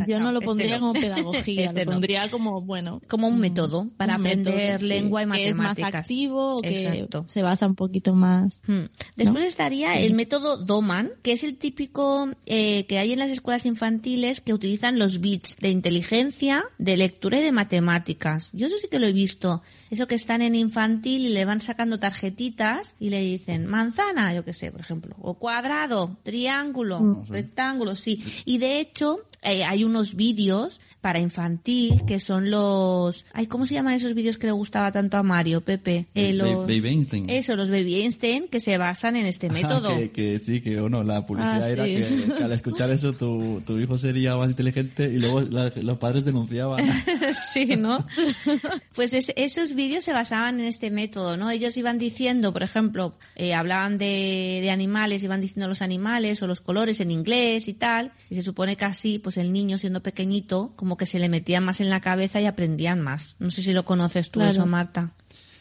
[0.09, 0.89] Yo no lo Este pondría no.
[0.89, 1.93] como pedagogía, Este lo no.
[1.93, 5.57] pondría como, bueno, Como un método para un método, aprender sí, lengua y que es
[5.57, 5.93] matemáticas.
[5.93, 7.25] más activo, o que Exacto.
[7.29, 8.61] se basa un poquito más.
[8.67, 8.87] Hmm.
[9.17, 13.67] Después estaría el método Doman, que es el típico eh, que hay en las escuelas
[13.67, 18.51] infantiles que utilizan los bits de inteligencia, de lectura y de matemáticas.
[18.53, 19.44] Yo eso sí que lo he visto.
[19.91, 24.45] Eso que están en infantil y le van sacando tarjetitas y le dicen manzana, yo
[24.45, 28.23] qué sé, por ejemplo, o cuadrado, triángulo, rectángulo, sí.
[28.45, 33.27] Y de hecho eh, hay unos vídeos para infantil que son los...
[33.35, 36.07] Ay, ¿cómo se llaman esos vídeos que le gustaba tanto a Mario, Pepe?
[36.15, 37.29] Eh, los- Baby Einstein.
[37.29, 39.91] eso, los Baby Einstein, que se basan en este método.
[39.91, 41.95] Ah, que, que sí, que o no, la publicidad Ah, era sí.
[41.97, 45.99] que, que al escuchar eso tu, tu hijo sería más inteligente y luego la- los
[45.99, 46.83] padres denunciaban.
[47.53, 48.07] sí, ¿no?
[48.95, 51.51] Pues es- esos vídeos se basaban en este método, ¿no?
[51.51, 56.47] Ellos iban diciendo, por ejemplo, eh, hablaban de, de animales, iban diciendo los animales o
[56.47, 60.03] los colores en inglés y tal, y se supone que así, pues el niño siendo
[60.03, 63.37] pequeñito, como que se le metía más en la cabeza y aprendían más.
[63.39, 64.53] No sé si lo conoces tú Claro.
[64.53, 65.13] eso, Marta.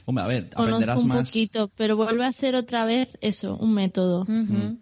[0.06, 1.28] Hombre, a ver, Conozco aprenderás un más.
[1.30, 4.26] poquito, pero vuelve a ser otra vez eso, un método.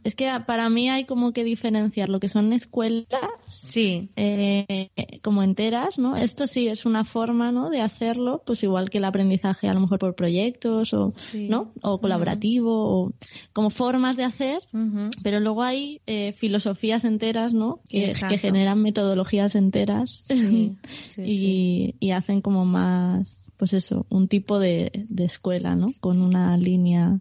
[0.03, 3.07] Es que para mí hay como que diferenciar lo que son escuelas
[3.47, 4.89] Sí, eh,
[5.21, 6.15] como enteras, ¿no?
[6.15, 7.69] Esto sí es una forma, ¿no?
[7.69, 11.47] De hacerlo, pues igual que el aprendizaje a lo mejor por proyectos o, Sí.
[11.49, 11.71] ¿no?
[11.81, 12.71] O colaborativo
[13.03, 13.13] o
[13.53, 14.61] como formas de hacer.
[15.23, 17.81] Pero luego hay eh, filosofías enteras, ¿no?
[17.89, 20.75] Que, generan metodologías enteras Sí,
[21.15, 25.93] sí, y, y hacen como más, pues eso, un tipo de, de escuela, ¿no?
[25.99, 27.19] Con una línea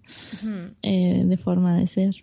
[0.83, 2.15] eh, de forma de ser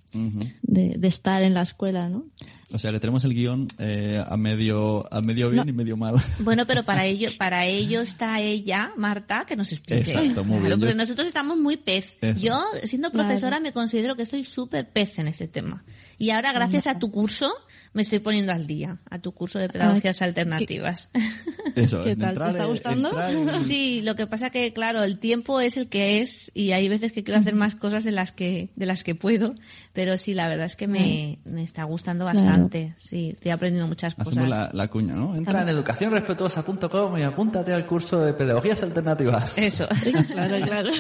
[0.63, 2.25] de, de estar en la escuela, ¿no?
[2.73, 6.15] O sea que tenemos el guion eh, a medio a medio bien y medio mal.
[6.39, 10.01] Bueno, pero para ello, para ello está ella, Marta, que nos explique.
[10.01, 10.79] Exacto, muy Claro, bien.
[10.79, 12.17] porque Yo- nosotros estamos muy pez.
[12.21, 12.41] Eso.
[12.41, 15.85] Yo, siendo profesora, me considero que estoy súper pez en ese tema.
[16.17, 17.51] Y ahora, gracias a tu curso,
[17.97, 21.09] me estoy poniendo al día, a tu curso de pedagogías alternativas.
[21.75, 22.37] Eso, ¿Qué tal?
[22.37, 23.21] ¿Te está gustando?
[23.21, 26.87] en- Sí, lo que pasa que, claro, el tiempo es el que es y hay
[26.89, 29.55] veces que quiero hacer más cosas de las que, de las que puedo,
[29.93, 32.93] pero sí, la verdad es que me, me está gustando bastante.
[32.97, 34.47] Sí, estoy aprendiendo muchas Hacemos cosas.
[34.49, 35.35] la, la cuña, ¿no?
[35.35, 39.53] Entra en educacionrespetuosa.com y apúntate al curso de pedagogías alternativas.
[39.57, 39.87] Eso.
[40.31, 40.91] Claro, claro.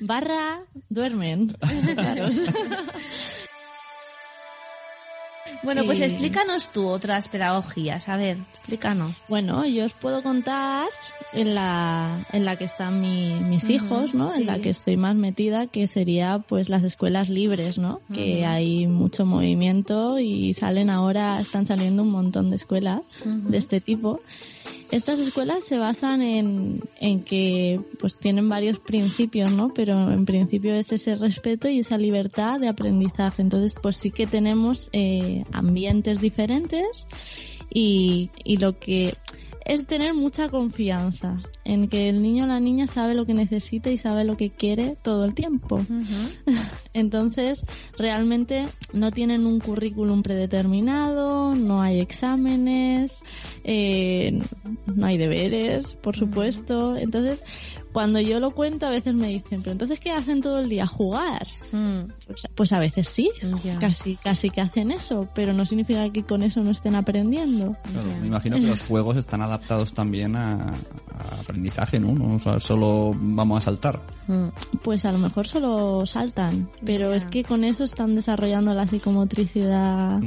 [0.00, 0.56] Barra
[0.88, 1.56] duermen.
[5.62, 8.08] Bueno, pues explícanos tú otras pedagogías.
[8.08, 9.22] A ver, explícanos.
[9.28, 10.86] Bueno, yo os puedo contar
[11.32, 14.28] en la, en la que están mi- mis hijos, ¿no?
[14.30, 14.40] sí.
[14.42, 18.00] En la que estoy más metida, que sería pues las escuelas libres, ¿no?
[18.14, 23.80] Que hay mucho movimiento y salen ahora, están saliendo un montón de escuelas de este
[23.80, 24.20] tipo.
[24.90, 29.68] Estas escuelas se basan en, en que pues tienen varios principios, ¿no?
[29.74, 33.42] Pero en principio es ese respeto y esa libertad de aprendizaje.
[33.42, 37.08] Entonces, pues sí que tenemos eh, ambientes diferentes
[37.70, 39.14] y, y lo que
[39.68, 43.90] es tener mucha confianza en que el niño o la niña sabe lo que necesita
[43.90, 45.78] y sabe lo que quiere todo el tiempo.
[46.94, 47.66] Entonces,
[47.98, 53.20] realmente no tienen un currículum predeterminado, no hay exámenes,
[53.62, 54.40] eh,
[54.86, 56.96] no hay deberes, por supuesto.
[56.96, 57.44] Entonces,
[57.92, 60.86] cuando yo lo cuento, a veces me dicen, pero entonces, ¿qué hacen todo el día?
[60.86, 61.46] ¿Jugar?
[61.72, 63.30] Mm, Pues, pues a veces sí,
[63.80, 67.76] casi, casi que hacen eso, pero no significa que con eso no estén aprendiendo.
[67.90, 72.12] Claro, me imagino que los juegos están adaptados también a, a aprendizaje, ¿no?
[72.12, 74.00] No, O sea, solo vamos a saltar.
[74.28, 74.48] Mm,
[74.82, 80.20] Pues a lo mejor solo saltan, pero es que con eso están desarrollando la psicomotricidad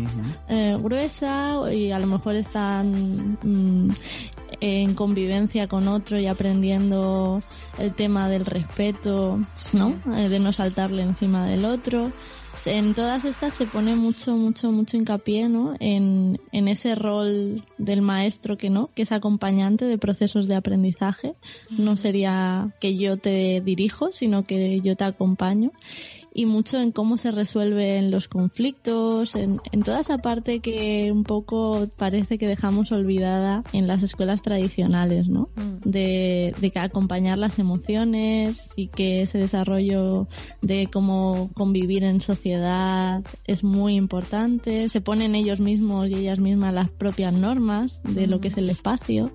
[0.49, 3.89] eh, gruesa y a lo mejor están mm,
[4.61, 7.39] en convivencia con otro y aprendiendo
[7.79, 9.39] el tema del respeto,
[9.73, 9.95] ¿no?
[10.15, 12.11] Eh, de no saltarle encima del otro.
[12.65, 15.73] En todas estas se pone mucho, mucho, mucho hincapié, ¿no?
[15.79, 21.33] En, en ese rol del maestro que no, que es acompañante de procesos de aprendizaje.
[21.71, 25.71] No sería que yo te dirijo, sino que yo te acompaño
[26.33, 31.23] y mucho en cómo se resuelven los conflictos, en, en toda esa parte que un
[31.23, 35.49] poco parece que dejamos olvidada en las escuelas tradicionales, ¿no?
[35.55, 35.89] Mm.
[35.89, 40.27] De, de que acompañar las emociones y que ese desarrollo
[40.61, 44.87] de cómo convivir en sociedad es muy importante.
[44.89, 48.69] Se ponen ellos mismos y ellas mismas las propias normas de lo que es el
[48.69, 49.31] espacio.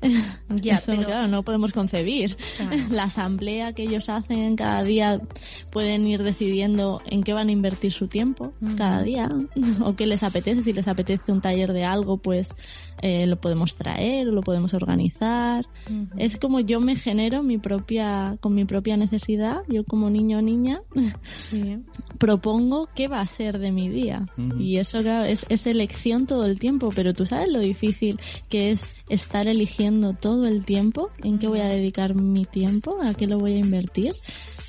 [0.62, 2.36] Ya, Eso, pero- claro, no podemos concebir.
[2.56, 2.76] Claro.
[2.90, 5.20] La asamblea que ellos hacen cada día
[5.70, 9.28] pueden ir decidiendo en qué van a invertir su tiempo cada día
[9.84, 10.62] o qué les apetece.
[10.62, 12.52] Si les apetece un taller de algo, pues
[13.02, 15.66] eh, lo podemos traer o lo podemos organizar.
[16.16, 20.42] Es como yo me genero mi propia, con mi propia necesidad, yo como niño o
[20.42, 20.80] niña,
[21.36, 21.78] Sí.
[22.18, 24.26] propongo qué va a ser de mi día.
[24.58, 28.70] Y eso, claro, es, es elección todo el tiempo, pero tú sabes lo difícil que
[28.70, 29.85] es estar eligiendo
[30.20, 33.58] todo el tiempo, en qué voy a dedicar mi tiempo, a qué lo voy a
[33.58, 34.14] invertir.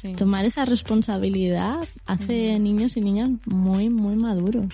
[0.02, 0.14] Sí.
[0.14, 4.72] Tomar esa responsabilidad hace niños y niñas muy, muy maduros.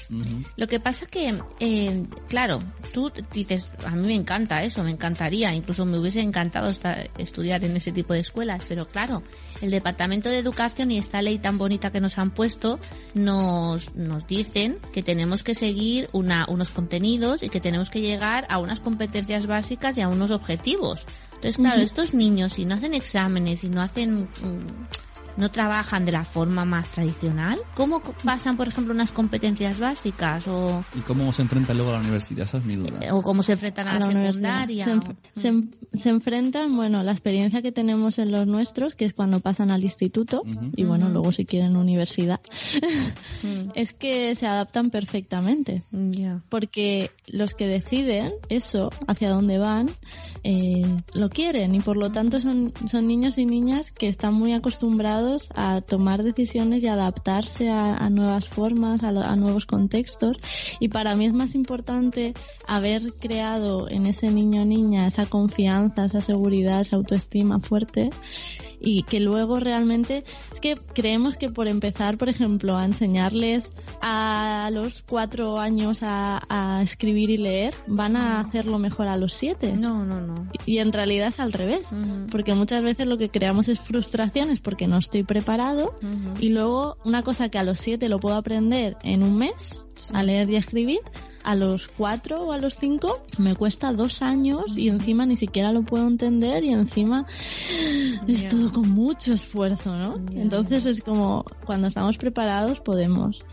[0.58, 2.60] Lo que pasa que, eh, claro,
[2.94, 7.64] tú dices, a mí me encanta eso, me encantaría, incluso me hubiese encantado esta- estudiar
[7.64, 9.24] en ese tipo de escuelas, pero claro,
[9.64, 12.80] el Departamento de Educación y esta ley tan bonita que nos han puesto
[13.14, 18.46] nos, nos dicen que tenemos que seguir una, unos contenidos y que tenemos que llegar
[18.50, 21.08] a unas competencias básicas y a unos objetivos.
[21.36, 24.20] Entonces, claro, estos niños, si no hacen exámenes, si no hacen...
[24.20, 24.68] mm,
[25.38, 27.60] no trabajan de la forma más tradicional?
[27.76, 32.00] ¿Cómo pasan, por ejemplo, unas competencias básicas o, ¿Y cómo se enfrenta luego a la
[32.00, 32.46] universidad?
[32.46, 33.00] Esa es mi duda.
[33.14, 34.86] o cómo se enfrentan a, la, secundaria?
[34.86, 38.96] Se, enf- o- se en- se enfrentan, bueno, la experiencia que tenemos en los nuestros,
[38.96, 40.42] que es cuando pasan al instituto,
[40.76, 42.40] y bueno, luego si quieren universidad,
[43.44, 45.84] Mm, es que se adaptan perfectamente.
[45.92, 46.42] ya.
[46.50, 49.90] porque los que deciden eso, hacia dónde van,
[50.44, 54.54] eh, lo quieren y por lo tanto son, son niños y niñas que están muy
[54.54, 55.23] acostumbrados
[55.56, 60.38] a tomar decisiones y adaptarse a, nuevas formas, a, a nuevos contextos.
[60.80, 62.34] Y para mí es más importante
[62.68, 68.10] haber creado en ese niño o niña esa confianza, esa seguridad, esa autoestima fuerte
[68.84, 74.70] y que luego realmente es que creemos que por empezar, por ejemplo, a enseñarles a
[74.72, 79.74] los cuatro años a, a escribir y leer, van a hacerlo mejor a los siete.
[79.74, 80.50] No, no, no.
[80.66, 81.90] Y en realidad es al revés.
[82.30, 85.98] Porque muchas veces lo que creamos es frustraciones porque no estoy preparado
[86.40, 90.24] y luego una cosa que a los siete lo puedo aprender en un mes, a
[90.24, 91.00] leer y a escribir,
[91.44, 95.72] a los cuatro o a los cinco me cuesta dos años y encima ni siquiera
[95.74, 97.28] lo puedo entender y encima
[98.28, 100.16] es todo con mucho esfuerzo, ¿no?
[100.32, 103.44] Entonces es como cuando estamos preparados podemos.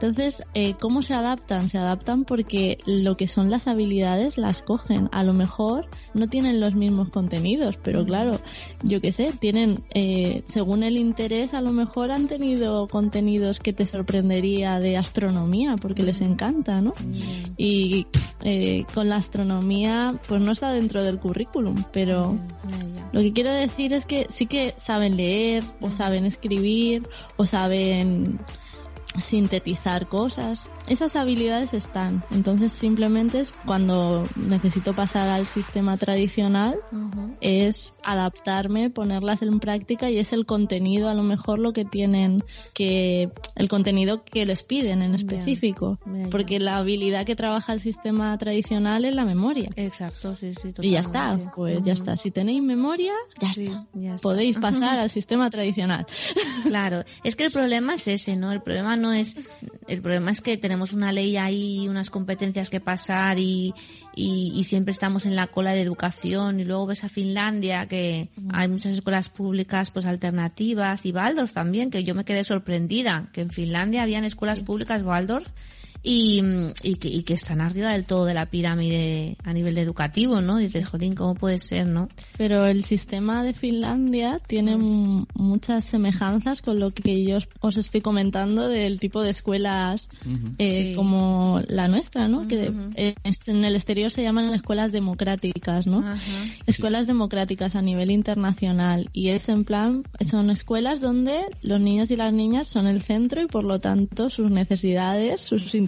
[0.00, 1.68] Entonces, eh, ¿cómo se adaptan?
[1.68, 5.08] Se adaptan porque lo que son las habilidades las cogen.
[5.10, 8.38] A lo mejor no tienen los mismos contenidos, pero claro,
[8.84, 13.72] yo qué sé, tienen, eh, según el interés, a lo mejor han tenido contenidos que
[13.72, 16.94] te sorprendería de astronomía, porque les encanta, ¿no?
[17.56, 18.06] Y
[18.44, 22.38] eh, con la astronomía, pues no está dentro del currículum, pero
[23.10, 28.38] lo que quiero decir es que sí que saben leer, o saben escribir, o saben
[29.20, 30.68] sintetizar cosas.
[30.88, 32.24] Esas habilidades están.
[32.30, 36.80] Entonces simplemente es cuando necesito pasar al sistema tradicional
[37.40, 42.42] es adaptarme, ponerlas en práctica y es el contenido a lo mejor lo que tienen
[42.72, 45.98] que el contenido que les piden en específico,
[46.30, 49.70] porque la habilidad que trabaja el sistema tradicional es la memoria.
[49.76, 50.72] Exacto, sí, sí.
[50.80, 52.16] Y ya está, pues ya está.
[52.16, 53.86] Si tenéis memoria, ya, está.
[54.22, 56.06] Podéis pasar al sistema tradicional.
[56.64, 58.52] Claro, es que el problema es ese, ¿no?
[58.52, 59.34] El problema no es,
[59.86, 63.74] el problema es que tenemos una ley ahí, unas competencias que pasar y,
[64.14, 66.60] y, siempre estamos en la cola de educación.
[66.60, 71.90] Y luego ves a Finlandia que hay muchas escuelas públicas pues alternativas y Waldorf también,
[71.90, 75.50] que yo me quedé sorprendida, que en Finlandia habían escuelas públicas Waldorf
[76.02, 76.42] y,
[76.82, 80.40] y, que, y que están arriba del todo de la pirámide a nivel de educativo,
[80.40, 80.60] ¿no?
[80.60, 82.08] Y dices, jolín, ¿cómo puede ser, no?
[82.36, 88.68] Pero el sistema de Finlandia tiene muchas semejanzas con lo que yo os estoy comentando
[88.68, 90.08] del tipo de escuelas
[90.58, 92.46] eh, como la nuestra, ¿no?
[92.46, 96.04] Que en el exterior se llaman escuelas democráticas, ¿no?
[96.66, 102.16] Escuelas democráticas a nivel internacional y es en plan, son escuelas donde los niños y
[102.16, 105.87] las niñas son el centro y por lo tanto sus necesidades, sus intereses,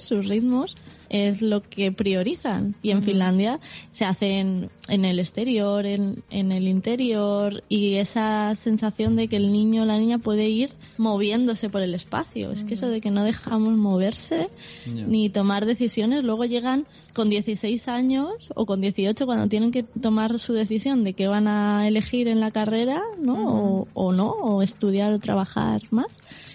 [0.00, 0.76] sus ritmos,
[1.12, 2.74] es lo que priorizan.
[2.82, 3.60] Y en Finlandia
[3.90, 9.52] se hacen en el exterior, en, en, el interior, y esa sensación de que el
[9.52, 12.50] niño o la niña puede ir moviéndose por el espacio.
[12.50, 14.48] Es que eso de que no dejamos moverse
[14.86, 20.38] ni tomar decisiones, luego llegan con 16 años o con 18 cuando tienen que tomar
[20.38, 23.86] su decisión de qué van a elegir en la carrera, ¿no?
[23.92, 26.06] o, no, o estudiar o trabajar más.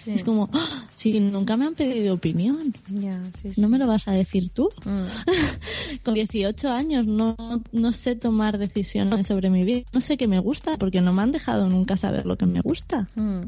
[0.06, 0.88] Es como, ¡Ah!
[0.94, 2.72] si nunca me han pedido opinión,
[3.56, 4.68] no me lo vas a decir tú.
[4.84, 5.06] Mm.
[6.04, 7.36] Con 18 años no,
[7.72, 9.82] no sé tomar decisiones sobre mi vida.
[9.92, 12.60] No sé qué me gusta porque no me han dejado nunca saber lo que me
[12.60, 13.08] gusta.
[13.14, 13.42] Mm.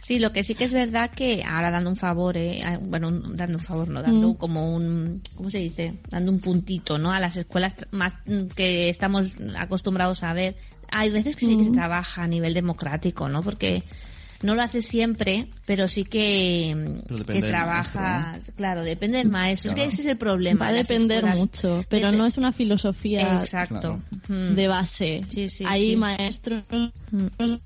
[0.00, 3.58] Sí, lo que sí que es verdad que ahora dando un favor, eh, bueno, dando
[3.58, 4.34] un favor, no, dando mm.
[4.34, 5.94] como un, ¿cómo se dice?
[6.08, 7.12] Dando un puntito, ¿no?
[7.12, 8.14] A las escuelas más
[8.54, 10.56] que estamos acostumbrados a ver.
[10.90, 13.42] Hay veces que sí que se trabaja a nivel democrático, ¿no?
[13.42, 13.82] Porque
[14.42, 19.70] no lo hace siempre, pero sí que, que trabaja, claro, depende del maestro.
[19.70, 20.66] Es que ese es el problema.
[20.66, 24.00] Va a depender mucho, pero no es una filosofía Exacto.
[24.28, 25.22] de base.
[25.66, 26.64] Hay maestros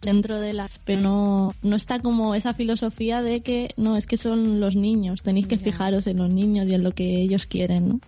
[0.00, 0.70] dentro de la...
[0.84, 5.22] Pero no, no está como esa filosofía de que, no, es que son los niños,
[5.22, 8.00] tenéis que fijaros en los niños y en lo que ellos quieren, ¿no?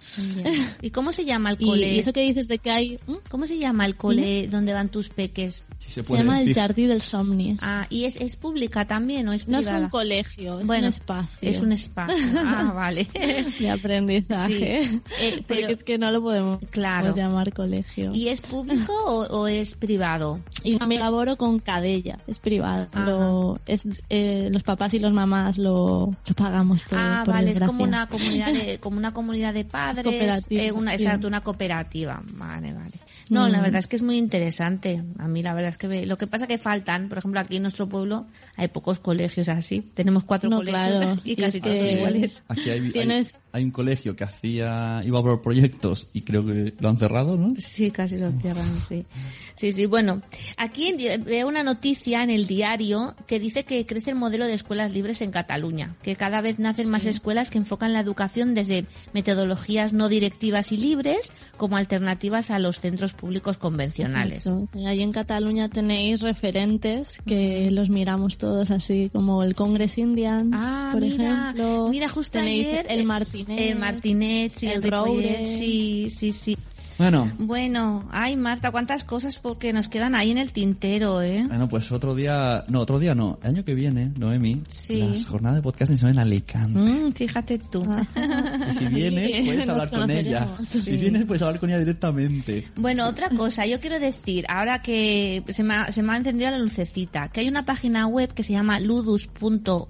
[0.80, 1.94] ¿Y cómo se llama el cole?
[1.94, 2.98] Y eso que dices de que hay...
[3.28, 5.64] ¿Cómo se llama el cole donde van tus peques?
[5.78, 7.60] se, llama el Jardí del Somnis.
[7.62, 9.72] Ah, ¿y es, es pública también o es privada?
[9.72, 11.48] No es un colegio, es un espacio.
[11.48, 13.06] Es un espacio, ah, vale.
[13.58, 14.82] De aprendizaje.
[15.20, 17.14] Eh, pero, Porque es que no lo podemos claro.
[17.14, 18.12] llamar colegio.
[18.14, 20.40] ¿Y es público o, es privado?
[20.64, 22.88] Y me laboro con Cadella, es privado.
[22.94, 27.00] Lo, es, eh, los papás y los mamás lo, pagamos todo.
[27.00, 30.04] Ah, vale, es como una comunidad de, como una comunidad de padres.
[30.04, 32.22] Cooperativa, eh, una, Exacto, una cooperativa.
[32.34, 32.92] Vale, vale.
[33.32, 33.62] No, la mm.
[33.62, 35.02] verdad es que es muy interesante.
[35.18, 37.62] A mí la verdad es que lo que pasa que faltan, por ejemplo, aquí en
[37.62, 38.26] nuestro pueblo
[38.56, 39.80] hay pocos colegios así.
[39.94, 42.42] Tenemos cuatro colegios y casi todos son iguales.
[42.48, 47.38] Aquí hay, un colegio que hacía iba por proyectos y creo que lo han cerrado,
[47.38, 47.54] ¿no?
[47.58, 49.06] Sí, casi lo cierran, sí.
[49.54, 50.20] Sí, sí, bueno.
[50.56, 54.92] Aquí veo una noticia en el diario que dice que crece el modelo de escuelas
[54.92, 59.92] libres en Cataluña, que cada vez nacen más escuelas que enfocan la educación desde metodologías
[59.92, 64.48] no directivas y libres como alternativas a los centros públicos convencionales.
[64.84, 70.88] Ahí en Cataluña tenéis referentes que los miramos todos así, como el Congress Indians, ah,
[70.90, 71.86] por mira, ejemplo.
[71.88, 76.58] Mira, justo tenéis ayer, el Martinet, el Martinet, sí, el, el sí, sí, sí.
[77.02, 77.28] Bueno.
[77.40, 81.44] Bueno, ay Marta, cuántas cosas porque nos quedan ahí en el tintero, ¿eh?
[81.48, 85.56] Bueno, pues otro día, no, otro día no, el año que viene, Noemi, las jornadas
[85.56, 86.78] de podcasting son en Alicante.
[86.78, 87.82] Mm, fíjate tú.
[88.70, 90.46] Y si vienes, Sí, puedes hablar con ella.
[90.68, 92.68] Si vienes, puedes hablar con ella directamente.
[92.76, 96.50] Bueno, otra cosa, yo quiero decir, ahora que se me, ha, se me ha encendido
[96.52, 99.82] la lucecita, que hay una página web que se llama ludus.org.es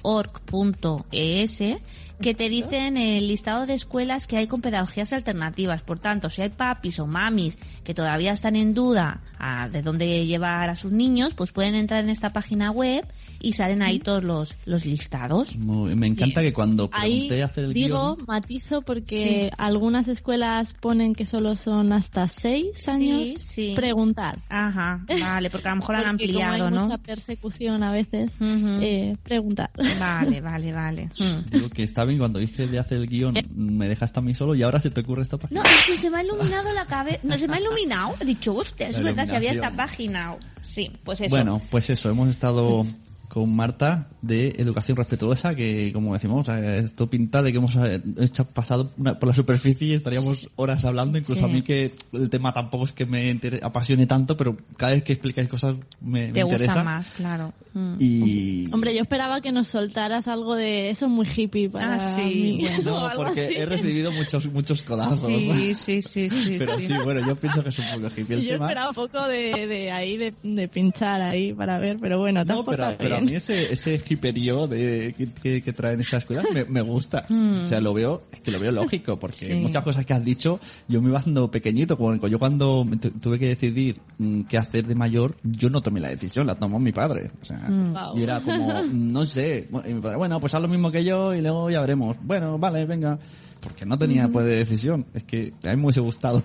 [2.23, 5.83] que te dicen el listado de escuelas que hay con pedagogías alternativas.
[5.83, 10.25] Por tanto, si hay papis o mamis que todavía están en duda a de dónde
[10.27, 13.05] llevar a sus niños, pues pueden entrar en esta página web
[13.41, 15.57] y salen ahí todos los, los listados.
[15.57, 18.27] Muy- me encanta que cuando Ahí pregunté hacer el digo, guion...
[18.29, 23.31] matizo porque algunas escuelas ponen que solo son hasta seis años.
[23.31, 23.73] sí.
[23.75, 24.39] Preguntar.
[24.49, 26.83] Ajá, vale, porque a lo mejor han Porque como ampliado, hay ¿no?
[26.85, 28.79] mucha persecución a veces, Ujú.
[28.81, 29.71] eh, preguntar.
[29.99, 31.09] Vale, vale, vale.
[31.51, 34.55] Digo que está bien cuando dice de hacer el guion, me dejaste a mí solo
[34.55, 35.63] y ahora se te ocurre esta página.
[35.63, 37.19] No, es que se me ha iluminado la cabeza.
[37.23, 38.15] No, se me ha iluminado.
[38.21, 40.37] He dicho, hostia, es La verdad, si había esta página.
[40.61, 41.35] Sí, pues eso.
[41.35, 42.87] Bueno, pues eso, hemos estado
[43.33, 48.45] con Marta de Educación Respetuosa, que como decimos, esto pinta de que hemos eh, hecho-
[48.45, 51.45] pasado una- por la superficie y estaríamos horas hablando, incluso Sí.
[51.47, 55.15] a mí que el tema tampoco es que me apasione tanto, pero cada vez que
[55.15, 56.85] explicáis cosas me, me te gusta interesa.
[56.85, 57.55] más, claro.
[57.73, 57.95] Mm.
[57.99, 58.65] Y...
[58.71, 62.67] Hombre, yo esperaba que nos soltaras algo de eso muy hippie para Ah, sí, mí.
[62.85, 63.55] No, porque así.
[63.57, 65.25] he recibido muchos muchos codazos.
[65.25, 66.57] Sí, sí, sí, sí.
[66.59, 68.67] Pero sí, bueno, yo pienso que es un poco hippie el Yo tema.
[68.67, 72.47] esperaba un poco de, de ahí, de, de pinchar ahí para ver, pero bueno, No,
[72.47, 73.22] tampoco pero, está pero bien.
[73.23, 77.27] Mí ese, ese hiperío de, que, que, que traen estas escuelas me, me gusta.
[77.31, 79.55] O sea, lo veo, es que lo veo lógico, porque Sí.
[79.55, 81.97] muchas cosas que has dicho, yo me iba haciendo pequeñito.
[81.97, 82.87] Como yo cuando
[83.21, 86.79] tuve que decidir mm, qué hacer de mayor, yo no tomé la decisión, la tomó
[86.79, 87.31] mi padre.
[87.41, 88.19] O sea, Wow.
[88.19, 91.05] y era como, no sé, bueno, y mi padre, bueno, pues haz lo mismo que
[91.05, 92.17] yo y luego ya veremos.
[92.23, 93.19] Bueno, vale, venga.
[93.61, 95.07] Porque no tenía pues de decisión.
[95.15, 96.41] Es que a mí me hubiese gustado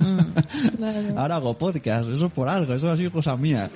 [0.76, 1.18] Claro.
[1.18, 3.70] Ahora hago podcast, eso es por algo, eso ha sido cosa mía.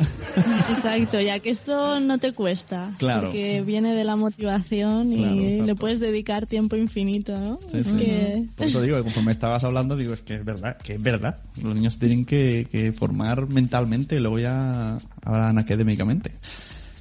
[0.70, 2.93] Exacto, ya que esto no te cuesta.
[2.99, 3.29] Claro.
[3.29, 7.59] Porque viene de la motivación y Claro, le puedes dedicar tiempo infinito, ¿no?
[7.68, 7.97] Sí, Es sí.
[7.97, 11.03] que- Por eso digo que conforme estabas hablando, digo, es que es verdad, que es
[11.03, 11.39] verdad.
[11.62, 16.33] Los niños tienen que, que formar mentalmente, luego ya hablan académicamente.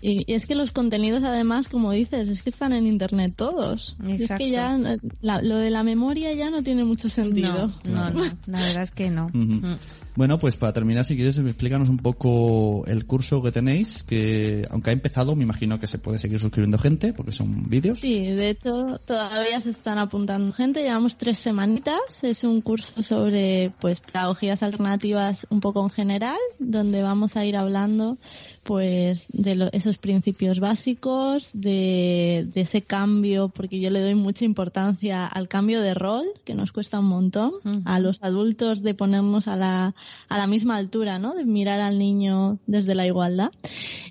[0.05, 3.95] Y, y es que los contenidos, además, como dices, es que están en internet todos.
[4.05, 7.71] Y Es que ya eh, la- lo de la memoria ya no tiene mucho sentido.
[7.85, 9.29] No, no, no, la verdad es que no.
[9.31, 9.61] Mm.
[10.15, 14.91] Bueno, pues para terminar, si quieres, explícanos un poco el curso que tenéis, que aunque
[14.91, 17.99] ha empezado, me imagino que se puede seguir suscribiendo gente, porque son vídeos.
[17.99, 23.71] Sí, de hecho todavía se están apuntando gente, llevamos tres semanitas, es un curso sobre
[23.79, 28.17] pues pedagogías alternativas un poco en general, donde vamos a ir hablando
[28.63, 34.45] pues de lo- esos principios básicos, de, de ese cambio, porque yo le doy mucha
[34.45, 37.51] importancia al cambio de rol, que nos cuesta un montón,
[37.83, 39.95] a los adultos de ponernos a la,
[40.29, 41.33] a la misma altura, ¿no?
[41.33, 43.51] De mirar al niño desde la igualdad.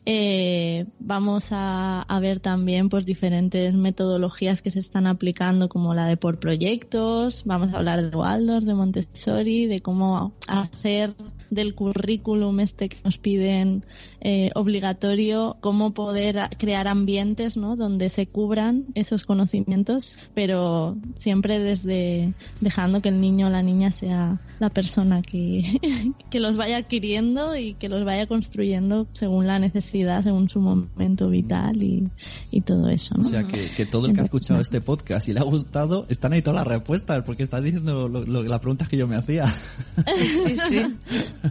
[0.05, 6.07] Eh, vamos a, a ver también pues diferentes metodologías que se están aplicando como la
[6.07, 11.15] de por proyectos, vamos a hablar de Waldorf, de Montessori, de cómo hacer
[11.53, 13.85] del currículum este que nos piden
[14.23, 17.77] eh, obligatorio, cómo poder crear ambientes ¿no?
[17.77, 23.91] donde se cubran esos conocimientos, pero siempre desde dejando que el niño o la niña
[23.93, 25.79] sea la persona que,
[26.31, 31.29] que los vaya adquiriendo y que los vaya construyendo según la necesidad, según su momento
[31.29, 32.09] vital y,
[32.51, 33.15] y todo eso.
[33.17, 33.27] ¿no?
[33.27, 36.07] O sea, que, que todo el que ha escuchado este podcast y le ha gustado,
[36.09, 39.17] están ahí todas las respuestas, porque estás diciendo lo- lo- las preguntas que yo me
[39.17, 39.47] hacía.
[39.47, 40.83] Sí, sí.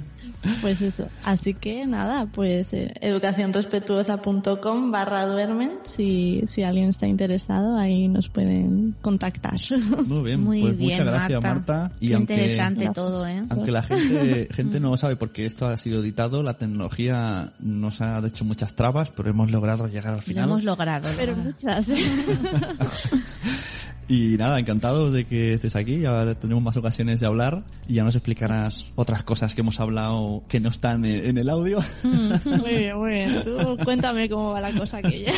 [0.62, 1.08] Pues eso.
[1.24, 5.74] Así que nada, pues eh, educacionrespetuosa.com barra duermen.
[5.84, 9.60] Si, si alguien está interesado, ahí nos pueden contactar.
[10.06, 11.74] Muy bien, Muy pues bien, muchas gracias Marta.
[11.74, 11.96] Marta.
[12.00, 13.44] Y Qué aunque, interesante todo, ¿eh?
[13.50, 18.20] aunque la gente, gente no sabe porque esto ha sido editado, la tecnología nos ha
[18.26, 20.50] hecho muchas trabas, pero hemos logrado llegar al Lo final.
[20.50, 21.08] hemos logrado.
[21.18, 21.88] Pero muchas.
[24.12, 26.00] Y nada, encantados de que estés aquí.
[26.02, 30.44] Ya tenemos más ocasiones de hablar y ya nos explicarás otras cosas que hemos hablado
[30.50, 31.80] que no están en, el audio.
[32.04, 33.42] Muy bien, muy bien.
[33.46, 35.32] Tú cuéntame cómo va la cosa aquella.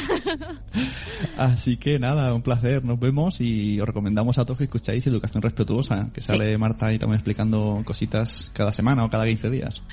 [1.38, 2.84] Así que nada, un placer.
[2.84, 6.98] Nos vemos y os recomendamos a todos que escucháis Educación Respetuosa, que sale Marta ahí
[6.98, 9.84] también explicando cositas cada semana o cada 15 días.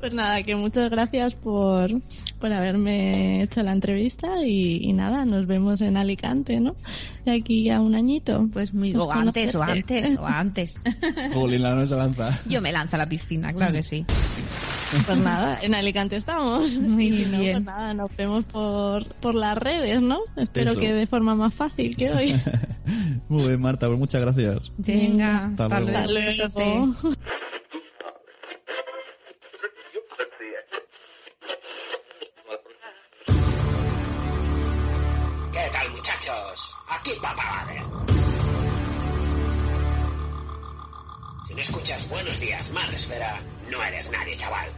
[0.00, 1.90] Pues nada, que muchas gracias por,
[2.40, 6.76] por haberme hecho la entrevista y, y nada, nos vemos en Alicante, ¿no?
[7.24, 8.48] De aquí a un añito.
[8.52, 10.74] Pues muy, o antes, o antes, o antes.
[11.34, 12.30] Jolín, la no se lanza.
[12.48, 14.04] Yo me lanzo a la piscina, claro que sí.
[15.04, 16.72] Pues nada, en Alicante estamos.
[16.80, 17.54] Muy y si no, bien.
[17.54, 20.18] pues nada, nos vemos por, por las redes, ¿no?
[20.36, 20.80] Espero Eso.
[20.80, 22.34] que de forma más fácil que hoy.
[23.28, 24.70] Muy bien, Marta, pues muchas gracias.
[24.78, 26.12] Venga, Hasta hasta luego.
[26.54, 26.94] luego.
[35.56, 36.76] ¿Qué tal, muchachos?
[36.86, 37.82] Aquí Papá Vader.
[41.54, 43.40] no escuchas Buenos Días, Madre Esfera,
[43.70, 44.68] no eres nadie, chaval.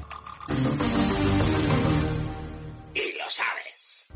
[2.95, 4.07] Y lo sabes.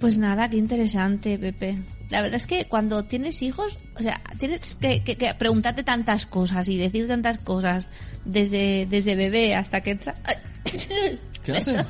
[0.00, 1.84] Pues nada, qué interesante, Pepe.
[2.10, 6.26] La verdad es que cuando tienes hijos, o sea, tienes que, que- que preguntarte tantas
[6.26, 7.86] cosas y decir tantas cosas
[8.24, 10.14] desde, desde bebé hasta que entra.
[11.44, 11.72] ¿Qué hace?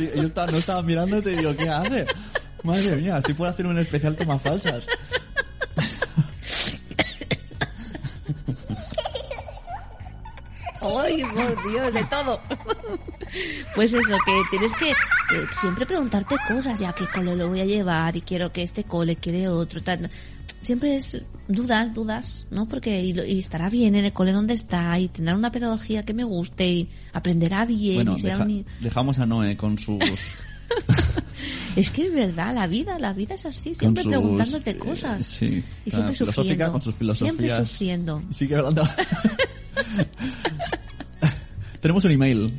[0.00, 2.06] Digo, Yo estaba- no estaba mirándote y digo, ¿qué hace?
[2.62, 4.84] Madre mía, estoy por hacer un especial tomas falsas.
[10.80, 12.40] ¡Ay, por Dios, de todo!
[13.74, 14.86] Pues eso, que tienes que,
[15.28, 18.84] que siempre preguntarte cosas, ya qué cole lo voy a llevar y quiero que este
[18.84, 19.82] cole quiere otro.
[19.82, 20.10] tal.
[20.64, 22.66] Siempre es dudas, dudas, ¿no?
[22.66, 26.14] Porque y, y estará bien en el cole donde está y tendrá una pedagogía que
[26.14, 29.98] me guste y aprenderá bien Bueno, y será deja- un dejamos a Noé con sus...
[31.76, 35.26] Es que es verdad, la vida, la vida es así, siempre sus, preguntándote eh, cosas.
[35.26, 35.62] sí.
[35.84, 36.70] Y siempre sufriendo.
[36.72, 37.36] con sus filosofías.
[37.36, 38.22] Siempre sufriendo.
[38.30, 38.88] Sigue hablando.
[41.80, 42.52] Tenemos un email.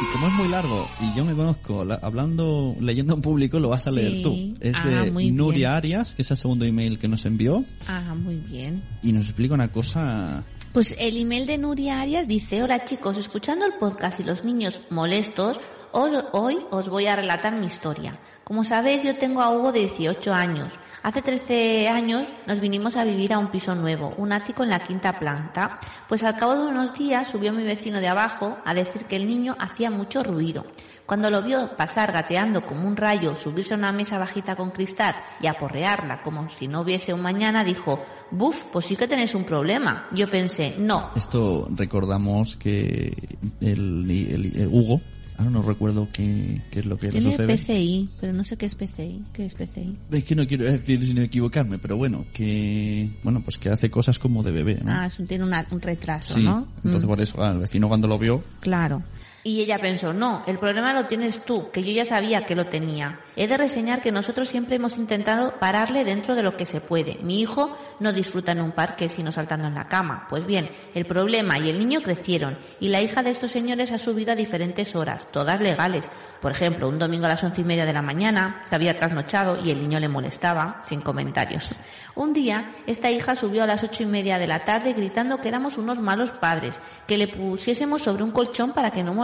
[0.00, 3.68] Y como es muy largo y yo me conozco, la- hablando, leyendo en público, lo
[3.68, 3.96] vas a Sí.
[3.96, 4.56] leer tú.
[4.60, 5.76] Es Ah, de Nuria bien.
[5.76, 8.80] Arias, que es el segundo email que nos envió, Ah, muy bien.
[9.02, 10.44] y nos explica una cosa.
[10.72, 14.80] Pues el email de Nuria Arias dice, hola chicos, escuchando el podcast y los niños
[14.90, 15.58] molestos,
[15.92, 18.18] os- hoy os voy a relatar mi historia.
[18.44, 20.72] Como sabéis, yo tengo a Hugo de 18 años.
[21.02, 24.78] Hace 13 años nos vinimos a vivir a un piso nuevo, un ático en la
[24.78, 25.80] quinta planta.
[26.08, 29.26] Pues al cabo de unos días subió mi vecino de abajo a decir que el
[29.26, 30.64] niño hacía mucho ruido.
[31.04, 35.16] Cuando lo vio pasar gateando como un rayo, subirse a una mesa bajita con cristal
[35.40, 38.00] y aporrearla como si no hubiese un mañana, dijo,
[38.30, 40.06] buf, pues sí que tenéis un problema.
[40.12, 45.00] Yo pensé, no, Esto recordamos que el, Hugo,
[45.38, 47.56] ahora no recuerdo qué, qué es lo que le tiene sucede.
[47.56, 49.22] PCI, pero no sé qué es PCI.
[49.32, 49.96] ¿Qué es PCI?
[50.12, 54.18] Es que no quiero decir sin equivocarme, pero bueno, que bueno, pues que hace cosas
[54.18, 54.92] como de bebé, ¿no?
[54.92, 56.66] Ah, es un- tiene una- un retraso, sí, ¿no?
[56.84, 59.02] entonces Mm, por eso, el vecino cuando lo vio, Claro.
[59.44, 62.66] Y ella pensó, no, el problema lo tienes tú, que yo ya sabía que lo
[62.66, 63.20] tenía.
[63.34, 67.18] He de reseñar que nosotros siempre hemos intentado pararle dentro de lo que se puede.
[67.22, 70.26] Mi hijo no disfruta en un parque sino saltando en la cama.
[70.28, 73.98] Pues bien, el problema y el niño crecieron y la hija de estos señores ha
[73.98, 76.08] subido a diferentes horas, todas legales.
[76.40, 79.60] Por ejemplo, un domingo a las once y media de la mañana, que había trasnochado
[79.64, 81.70] y el niño le molestaba, sin comentarios.
[82.14, 85.48] Un día, esta hija subió a las ocho y media de la tarde gritando que
[85.48, 89.14] éramos unos malos padres, que le pusiésemos sobre un colchón para que no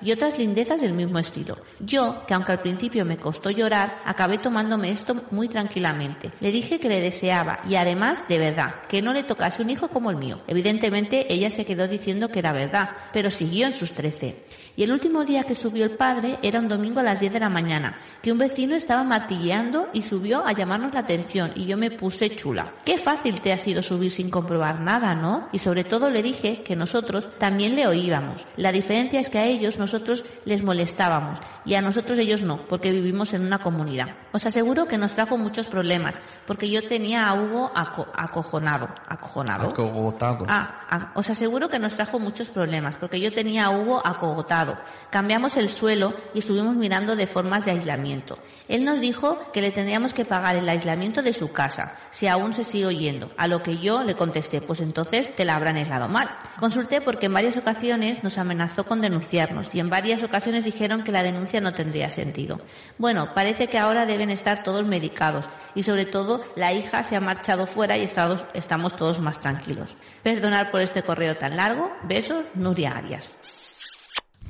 [0.00, 1.58] y otras lindezas del mismo estilo.
[1.80, 6.32] Yo, que aunque al principio me costó llorar, acabé tomándome esto muy tranquilamente.
[6.40, 9.88] Le dije que le deseaba, y además, de verdad, que no le tocase un hijo
[9.88, 10.40] como el mío.
[10.46, 14.44] Evidentemente, ella se quedó diciendo que era verdad, pero siguió en sus trece.
[14.76, 17.40] Y el último día que subió el padre era un domingo a las 10 de
[17.40, 21.76] la mañana, que un vecino estaba martilleando y subió a llamarnos la atención y yo
[21.78, 22.74] me puse chula.
[22.84, 25.48] Qué fácil te ha sido subir sin comprobar nada, ¿no?
[25.52, 28.46] Y sobre todo le dije que nosotros también le oíamos.
[28.56, 32.90] La diferencia es que a ellos nosotros les molestábamos y a nosotros ellos no, porque
[32.90, 34.08] vivimos en una comunidad.
[34.32, 38.88] Os aseguro que nos trajo muchos problemas, porque yo tenía a Hugo aco- acojonado.
[39.08, 39.70] ¿Acojonado?
[39.70, 40.44] acogotado.
[40.48, 44.65] Ah, ah, os aseguro que nos trajo muchos problemas, porque yo tenía a Hugo acogotado.
[45.10, 48.38] Cambiamos el suelo y estuvimos mirando de formas de aislamiento.
[48.68, 52.54] Él nos dijo que le tendríamos que pagar el aislamiento de su casa, si aún
[52.54, 56.08] se sigue oyendo, a lo que yo le contesté, pues entonces te la habrán aislado
[56.08, 56.36] mal.
[56.58, 61.12] Consulté porque en varias ocasiones nos amenazó con denunciarnos y en varias ocasiones dijeron que
[61.12, 62.60] la denuncia no tendría sentido.
[62.98, 67.20] Bueno, parece que ahora deben estar todos medicados y sobre todo la hija se ha
[67.20, 69.94] marchado fuera y estamos, estamos todos más tranquilos.
[70.22, 71.90] Perdonar por este correo tan largo.
[72.04, 73.30] Besos, Nuria Arias.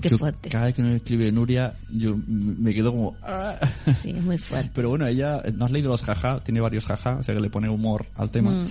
[0.00, 0.48] Qué Yo, fuerte.
[0.50, 3.16] Cada vez que nos escribe Nuria, yo me quedo como...
[3.22, 3.58] "Ah".
[3.94, 4.70] Sí, muy fuerte.
[4.74, 7.50] Pero bueno, ella, no has leído los jaja, tiene varios jaja, o sea que le
[7.50, 8.50] pone humor al tema.
[8.50, 8.66] Mm.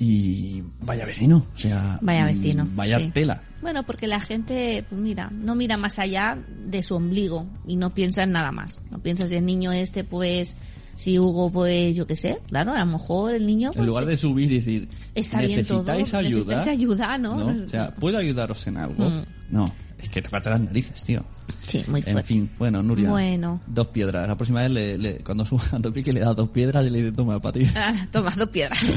[0.00, 1.98] Y vaya vecino, o sea...
[2.00, 2.68] Vaya mm, vecino.
[2.74, 3.10] Vaya sí.
[3.12, 3.42] tela.
[3.60, 7.94] Bueno, porque la gente, pues mira, no mira más allá de su ombligo y no
[7.94, 8.82] piensa en nada más.
[8.90, 10.56] No piensa si el niño este, pues,
[11.02, 13.68] si Hugo, pues, yo qué sé, claro, a lo mejor el niño...
[13.70, 16.54] En pues, lugar de subir y decir, Está bien todo, ¿necesitáis ayuda?
[16.56, 17.64] necesitáis ayuda, ¿no?
[17.64, 19.10] O sea, ¿puedo ayudaros en algo?
[19.10, 19.24] Mm.
[19.50, 21.24] No, es que te falta las narices, tío.
[21.66, 22.22] Sí, muy En fuerte.
[22.22, 23.10] fin, bueno, Nuria.
[23.10, 23.60] Bueno.
[23.66, 24.26] Dos piedras.
[24.28, 27.02] La próxima vez, le, le- cuando suba a Topique, le da dos piedras y le
[27.02, 27.66] dice, toma, para ti.
[27.74, 28.78] Ah, toma, dos piedras.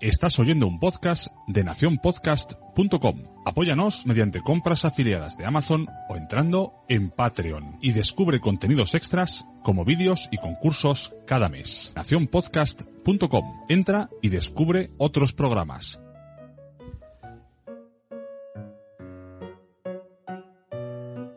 [0.00, 3.24] Estás oyendo un podcast de nacionpodcast.com.
[3.44, 9.84] Apóyanos mediante compras afiliadas de Amazon o entrando en Patreon y descubre contenidos extras como
[9.84, 11.92] vídeos y concursos cada mes.
[11.96, 13.64] nacionpodcast.com.
[13.68, 16.00] Entra y descubre otros programas.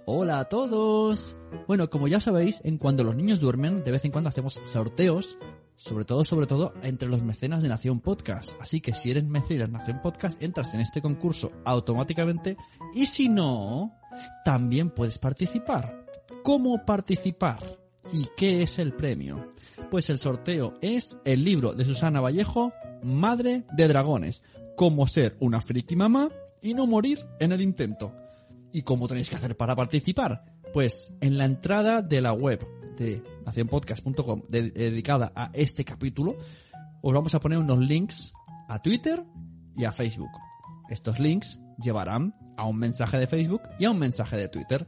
[0.06, 1.36] Hola a todos.
[1.68, 5.40] Bueno, como ya sabéis, en cuando los niños duermen, de vez en cuando hacemos sorteos,
[5.82, 8.54] sobre todo, sobre todo, entre los mecenas de Nación Podcast.
[8.62, 12.56] Así que si eres mecenas de Nación Podcast, entras en este concurso automáticamente
[12.94, 13.98] y si no,
[14.46, 16.06] también puedes participar.
[16.44, 17.80] ¿Cómo participar?
[18.14, 19.50] ¿Y qué es el premio?
[19.90, 22.72] Pues el sorteo es el libro de Susana Vallejo,
[23.02, 24.44] Madre de Dragones,
[24.78, 26.30] cómo ser una friki mamá
[26.62, 28.14] y no morir en el intento.
[28.72, 30.46] ¿Y cómo tenéis que hacer para participar?
[30.74, 32.64] Pues en la entrada de la web
[33.02, 36.36] de nacionpodcast.com de- dedicada a este capítulo,
[37.02, 38.34] os vamos a poner unos links
[38.68, 39.24] a Twitter
[39.76, 40.30] y a Facebook.
[40.90, 44.88] Estos links llevarán a un mensaje de Facebook y a un mensaje de Twitter.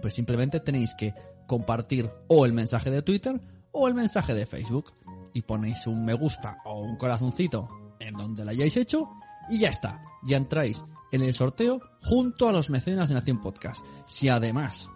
[0.00, 1.14] Pues simplemente tenéis que
[1.46, 3.40] compartir o el mensaje de Twitter
[3.72, 4.94] o el mensaje de Facebook
[5.34, 7.68] y ponéis un me gusta o un corazoncito
[8.00, 9.08] en donde lo hayáis hecho
[9.50, 10.02] y ya está.
[10.26, 13.84] Ya entráis en el sorteo junto a los mecenas de Nación Podcast.
[14.06, 14.88] Si además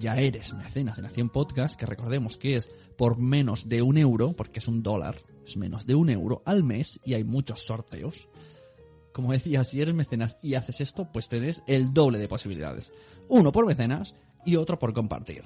[0.00, 4.32] ya eres mecenas de Nación Podcast, que recordemos que es por menos de un euro,
[4.32, 8.28] porque es un dólar, es menos de un euro al mes y hay muchos sorteos.
[9.12, 12.92] Como decía, si eres mecenas y haces esto, pues tenés el doble de posibilidades.
[13.28, 14.14] Uno por mecenas
[14.46, 15.44] y otro por compartir.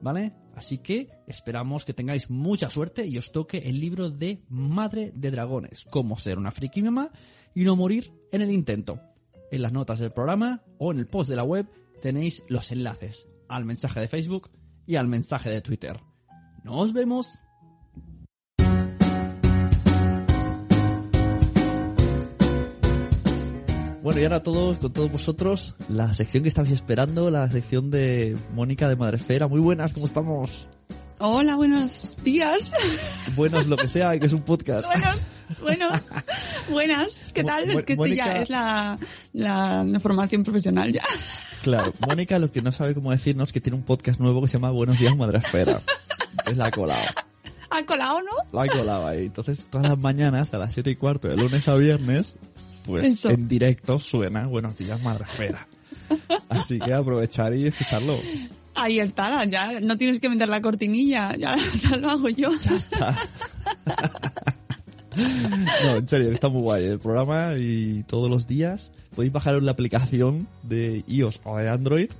[0.00, 0.34] ¿Vale?
[0.54, 5.32] Así que esperamos que tengáis mucha suerte y os toque el libro de Madre de
[5.32, 7.10] Dragones, cómo ser una friki mamá
[7.54, 9.00] y no morir en el intento.
[9.50, 11.66] En las notas del programa o en el post de la web
[12.00, 14.50] tenéis los enlaces al mensaje de Facebook
[14.86, 15.98] y al mensaje de Twitter.
[16.64, 17.42] Nos vemos.
[24.02, 28.36] Bueno, y ahora todos, con todos vosotros, la sección que estabais esperando, la sección de
[28.54, 29.48] Mónica de Madrefera.
[29.48, 30.68] Muy buenas, ¿cómo estamos?
[31.18, 32.74] Hola, buenos días.
[33.34, 34.86] Buenos, lo que sea, que es un podcast.
[34.86, 36.10] Buenos, buenos,
[36.70, 37.32] buenas.
[37.32, 37.68] ¿Qué tal?
[37.70, 38.98] Es que esto ya es la,
[39.32, 41.02] la, la formación profesional ya.
[41.66, 44.52] Claro, Mónica lo que no sabe cómo decirnos que tiene un podcast nuevo que se
[44.52, 45.80] llama Buenos días Madrefera.
[46.46, 47.02] Es la ha colado.
[47.70, 48.30] ¿Ha colado, no?
[48.52, 49.26] La ha colado ahí.
[49.26, 52.36] Entonces, todas las mañanas, a las siete y cuarto, de lunes a viernes,
[52.84, 53.30] pues Eso.
[53.30, 55.66] en directo suena Buenos días Madrefera.
[56.50, 58.16] Así que aprovechar y escucharlo.
[58.76, 62.50] Ahí está, ya no tienes que meter la cortinilla, ya, ya lo hago yo.
[65.84, 69.72] No, en serio, está muy guay el programa y todos los días podéis bajaros la
[69.72, 72.10] aplicación de iOS o de Android.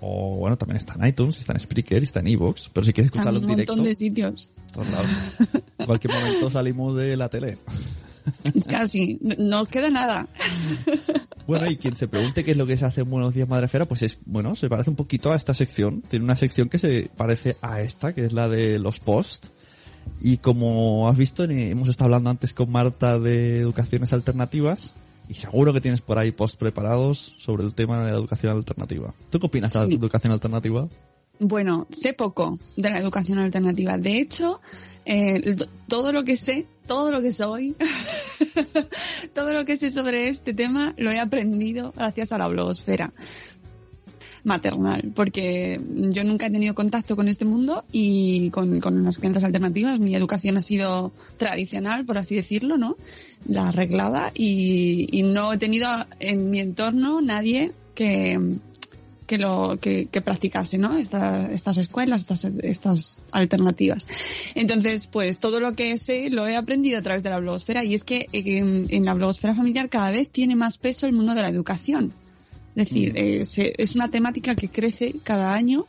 [0.00, 2.70] O bueno, también está en iTunes, está en Spreaker, está en Evox.
[2.72, 4.50] Pero si quieres escucharlo en un directo, montón de sitios.
[4.72, 5.10] todos lados.
[5.78, 7.58] En cualquier momento salimos de la tele.
[8.68, 10.28] Casi, no os queda nada.
[11.46, 13.86] Bueno, y quien se pregunte qué es lo que se hace en Buenos Días Madrefera,
[13.86, 16.02] pues es, bueno, se parece un poquito a esta sección.
[16.02, 19.50] Tiene una sección que se parece a esta, que es la de los posts.
[20.20, 24.92] Y como has visto, hemos estado hablando antes con Marta de educaciones alternativas.
[25.28, 29.14] Y seguro que tienes por ahí posts preparados sobre el tema de la educación alternativa.
[29.30, 30.86] ¿Tú qué opinas de la educación alternativa?
[31.38, 33.96] Bueno, sé poco de la educación alternativa.
[33.96, 34.60] De hecho,
[35.04, 35.56] eh,
[35.88, 37.74] todo lo que sé, todo lo que soy,
[39.34, 43.12] todo lo que sé sobre este tema lo he aprendido gracias a la blogosfera
[44.44, 45.80] maternal, porque
[46.10, 49.98] yo nunca he tenido contacto con este mundo y con, con las creencias alternativas.
[49.98, 52.96] Mi educación ha sido tradicional, por así decirlo, ¿no?
[53.46, 55.88] La arreglada y, no he tenido
[56.20, 58.38] en mi entorno nadie que,
[59.26, 64.06] que lo que, practicase no Esta- estas escuelas estas estas alternativas
[64.54, 67.94] entonces pues todo lo que sé lo he aprendido a través de la blogosfera y
[67.94, 71.34] es que eh, en, en la blogosfera familiar cada vez tiene más peso el mundo
[71.34, 72.12] de la educación
[72.76, 75.86] es decir eh, se- es una temática que crece cada año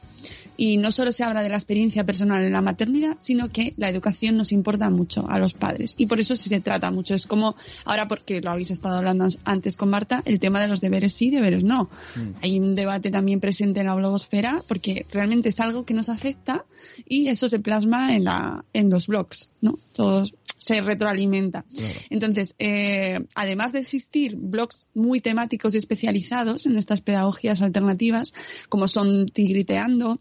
[0.57, 3.89] y no solo se habla de la experiencia personal en la maternidad, sino que la
[3.89, 5.95] educación nos importa mucho a los padres.
[5.97, 7.13] Y por eso sí se trata mucho.
[7.13, 10.79] Es como, ahora porque lo habéis estado hablando antes con Marta, el tema de los
[10.79, 11.89] deberes sí, deberes no.
[12.41, 16.63] Hay un debate también presente en la blogosfera porque realmente es algo que nos afecta
[17.05, 19.77] y eso se plasma en la, en los blogs, ¿no?
[19.93, 21.63] Todos se retroalimenta.
[22.09, 28.33] Entonces, eh, además de existir blogs muy temáticos y especializados en estas pedagogías alternativas,
[28.69, 30.19] como son Tigriteando,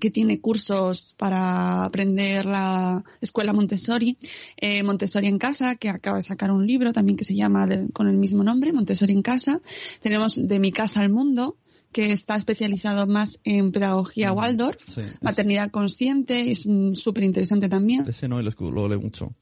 [0.00, 4.16] que tiene cursos para aprender la escuela Montessori,
[4.56, 7.88] eh, Montessori en casa, que acaba de sacar un libro también que se llama de-
[7.92, 9.60] con el mismo nombre, Montessori en casa.
[10.00, 11.56] Tenemos De mi casa al mundo,
[11.92, 15.02] que está especializado más en pedagogía Waldorf, Sí.
[15.20, 18.04] maternidad consciente, es mm, súper interesante también.
[18.08, 19.34] Ese no lo leo mucho.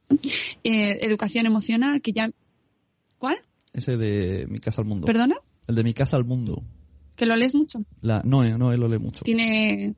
[0.64, 2.30] Eh, educación emocional, que ya...
[3.18, 3.36] ¿Cuál?
[3.72, 5.06] Ese de Mi Casa al Mundo.
[5.06, 5.36] ¿Perdona?
[5.68, 6.62] El de Mi Casa al Mundo.
[7.16, 7.84] ¿Que lo lees mucho?
[8.00, 9.22] La, no, eh, no, él lo lee mucho.
[9.22, 9.94] Tiene...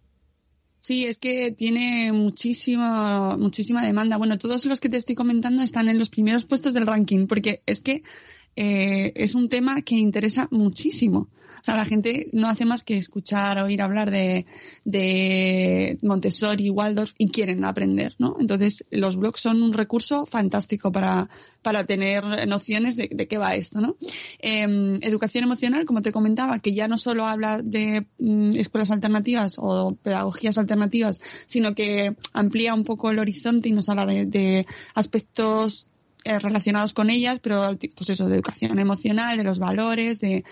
[0.81, 4.17] Sí, es que tiene muchísima, muchísima demanda.
[4.17, 7.63] Bueno, todos los que te estoy comentando están en los primeros puestos del ranking, porque
[7.67, 8.03] es que
[8.57, 11.29] eh, es un tema que interesa muchísimo
[11.63, 14.47] O sea, la gente no hace más que escuchar oír hablar de,
[14.85, 18.37] de Montessori, Waldorf y quieren aprender, ¿no?
[18.41, 21.29] Entonces, los blogs son un recurso fantástico para,
[21.63, 23.97] para tener nociones de, de qué va esto, ¿no?
[24.41, 29.57] Eh, educación emocional, como te comentaba, que ya no solo habla de mm, escuelas alternativas
[29.59, 34.67] o pedagogías alternativas, sino que amplía un poco el horizonte y nos habla de, de
[34.95, 35.87] aspectos
[36.25, 40.45] eh, relacionados con ellas, pero pues eso, de educación emocional, de los valores, de,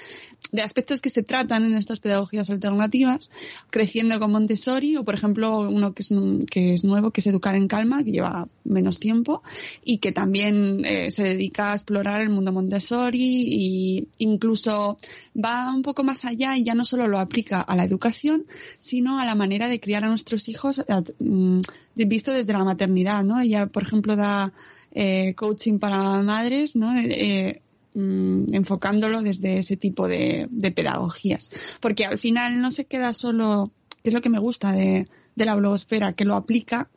[0.52, 3.30] de aspectos que se tratan en estas pedagogías alternativas,
[3.70, 6.10] creciendo con Montessori, o por ejemplo, uno que es,
[6.50, 9.42] que es nuevo, que es Educar en Calma, que lleva menos tiempo,
[9.84, 14.96] y que también eh, se dedica a explorar el mundo Montessori y incluso
[15.36, 18.46] va un poco más allá y ya no solo lo aplica a la educación,
[18.78, 23.40] sino a la manera de criar a nuestros hijos eh, visto desde la maternidad, ¿no?
[23.40, 24.52] Ella, por ejemplo, da
[24.92, 26.96] eh, coaching para madres, ¿no?
[26.96, 27.62] Eh,
[27.94, 31.50] mm, enfocándolo desde ese tipo de, de, pedagogías.
[31.80, 33.70] Porque al final no se queda solo,
[34.02, 36.90] que es lo que me gusta de, de la blogosfera, que lo aplica,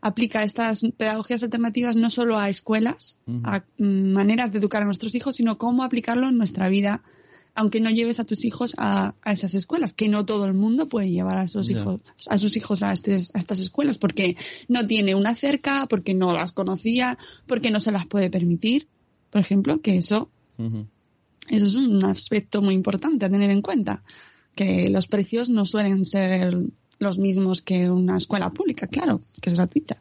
[0.00, 3.40] aplica estas pedagogías alternativas no solo a escuelas, uh -huh.
[3.44, 7.02] a mm, maneras de educar a nuestros hijos, sino cómo aplicarlo en nuestra vida
[7.54, 10.88] aunque no lleves a tus hijos a, a, esas escuelas, que no todo el mundo
[10.88, 14.36] puede llevar a sus hijos, a sus hijos a, este, a estas escuelas, porque
[14.68, 18.88] no tiene una cerca, porque no las conocía, porque no se las puede permitir,
[19.32, 20.28] por ejemplo, que eso,
[20.58, 20.86] uh -huh.
[21.48, 24.02] eso es un aspecto muy importante a tener en cuenta,
[24.54, 26.54] que los precios no suelen ser
[26.98, 29.96] los mismos que una escuela pública, claro, que es gratuita.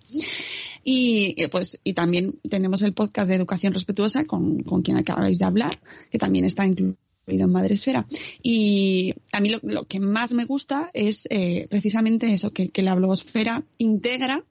[0.84, 5.46] Y pues y también tenemos el podcast de educación respetuosa con, con quien acabáis de
[5.46, 5.80] hablar,
[6.12, 8.06] que también está incluido en Madresfera.
[8.44, 12.84] Y a mí lo, lo, que más me gusta es eh, precisamente eso, que, que,
[12.84, 14.44] la blogosfera integra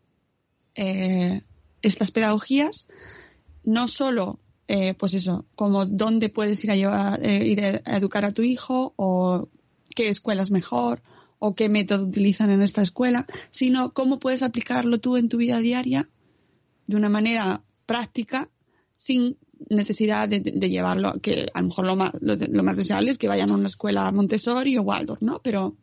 [0.75, 1.43] eh,
[1.83, 2.89] estas pedagogías,
[3.65, 4.39] no solo,
[4.73, 8.43] eh, pues eso, como dónde puedes ir a, llevar, eh, ir a educar a tu
[8.43, 9.49] hijo o
[9.97, 11.03] qué escuela es mejor
[11.41, 15.59] o qué método utilizan en esta escuela, sino cómo puedes aplicarlo tú en tu vida
[15.59, 16.09] diaria
[16.87, 18.49] de una manera práctica
[18.95, 19.37] sin
[19.69, 23.19] necesidad de, de, llevarlo, que a lo mejor lo más, lo, lo, más deseable es
[23.19, 25.41] que vayan a una escuela Montessori o Waldorf, ¿no?
[25.43, 25.75] Pero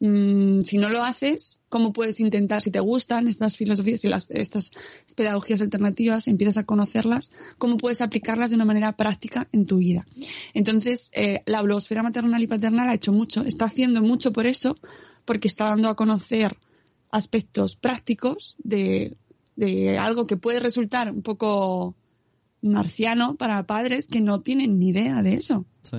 [0.00, 4.26] mmm, si no lo haces, ¿cómo puedes intentar, si te gustan estas filosofías y las,
[4.30, 4.72] estas
[5.16, 10.06] pedagogías alternativas, empiezas a conocerlas, cómo puedes aplicarlas de una manera práctica en tu vida?
[10.54, 14.76] Entonces, eh, la blogosfera maternal y paternal ha hecho mucho, está haciendo mucho por eso,
[15.24, 16.56] porque está dando a conocer
[17.10, 19.16] aspectos prácticos de,
[19.56, 21.94] de algo que puede resultar un poco
[22.62, 25.66] marciano para padres que no tienen ni idea de eso.
[25.82, 25.98] Sí.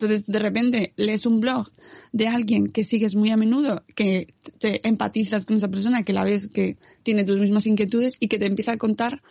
[0.00, 1.68] Entonces, de repente, lees un blog
[2.12, 6.24] de alguien que sigues muy a menudo, que te empatizas con esa persona, que la
[6.24, 9.22] ves que tiene tus mismas inquietudes y que te empieza a contar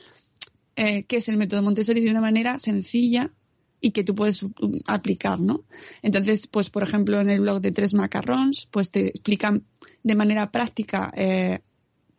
[0.76, 3.34] eh, qué es el método Montessori de una manera sencilla
[3.82, 4.45] y que tú puedes
[4.86, 5.65] aplicar, ¿no?
[6.03, 9.65] Entonces, pues, por ejemplo, en el blog de Tres Macarrons, pues te explican
[10.03, 11.61] de manera práctica eh,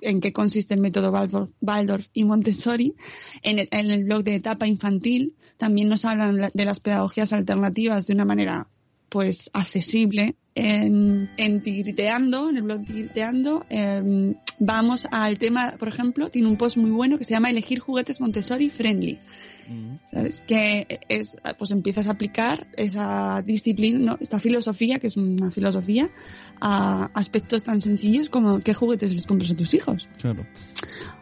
[0.02, 1.12] en qué consiste el método
[1.60, 2.94] Waldorf y Montessori.
[3.42, 8.06] En el, en el, blog de etapa infantil también nos hablan de las pedagogías alternativas
[8.06, 8.68] de una manera
[9.08, 10.36] pues accesible.
[10.62, 16.56] En, en Tigriteando, en el blog Tigriteando, eh, vamos al tema, por ejemplo, tiene un
[16.56, 19.18] post muy bueno que se llama Elegir juguetes Montessori Friendly.
[20.04, 20.40] ¿Sabes?
[20.40, 24.18] Que es, pues empiezas a aplicar esa disciplina, ¿no?
[24.20, 26.10] esta filosofía, que es una filosofía,
[26.60, 30.08] a aspectos tan sencillos como qué juguetes les compras a tus hijos.
[30.20, 30.44] Claro.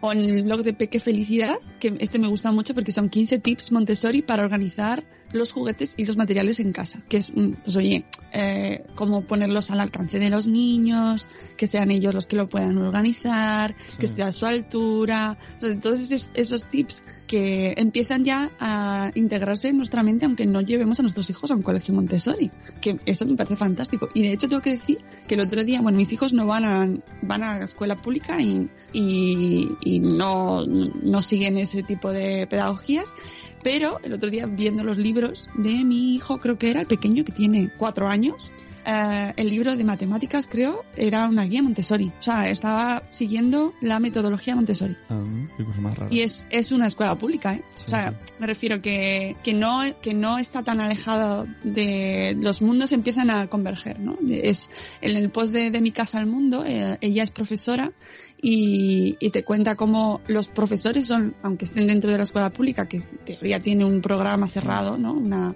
[0.00, 3.38] O en el blog de Peque Felicidad, que este me gusta mucho porque son 15
[3.38, 7.02] tips Montessori para organizar los juguetes y los materiales en casa.
[7.08, 7.32] Que es,
[7.62, 12.34] pues oye, eh, cómo ponerlos al alcance de los niños, que sean ellos los que
[12.34, 13.98] lo puedan organizar, sí.
[13.98, 15.38] que esté a su altura.
[15.62, 21.02] Entonces, esos, tips que empiezan ya a integrarse en nuestra mente aunque no llevemos a
[21.02, 22.50] nuestros hijos a un colegio Montessori.
[22.80, 24.08] Que eso me parece fantástico.
[24.14, 24.98] Y de hecho tengo que decir
[25.28, 26.88] que el otro día, bueno, mis hijos no van a,
[27.22, 33.14] van a escuela pública y, y, y no, no siguen ese tipo de pedagogías,
[33.62, 37.24] pero el otro día viendo los libros de mi hijo, creo que era el pequeño
[37.24, 38.52] que tiene cuatro años,
[38.88, 42.10] Uh, el libro de matemáticas, creo, era una guía Montessori.
[42.18, 44.96] O sea, estaba siguiendo la metodología Montessori.
[45.10, 45.22] Ah,
[45.58, 46.08] qué cosa más rara.
[46.10, 47.62] Y es, es una escuela pública, ¿eh?
[47.76, 48.32] Sí, o sea, sí.
[48.38, 52.34] me refiero que, que, no, que no está tan alejado de...
[52.40, 54.16] Los mundos empiezan a converger, ¿no?
[54.26, 54.70] Es,
[55.02, 57.92] en el post de, de Mi Casa al Mundo, eh, ella es profesora
[58.40, 62.88] y, y, te cuenta cómo los profesores son, aunque estén dentro de la escuela pública,
[62.88, 65.12] que en teoría tiene un programa cerrado, ¿no?
[65.12, 65.54] Una,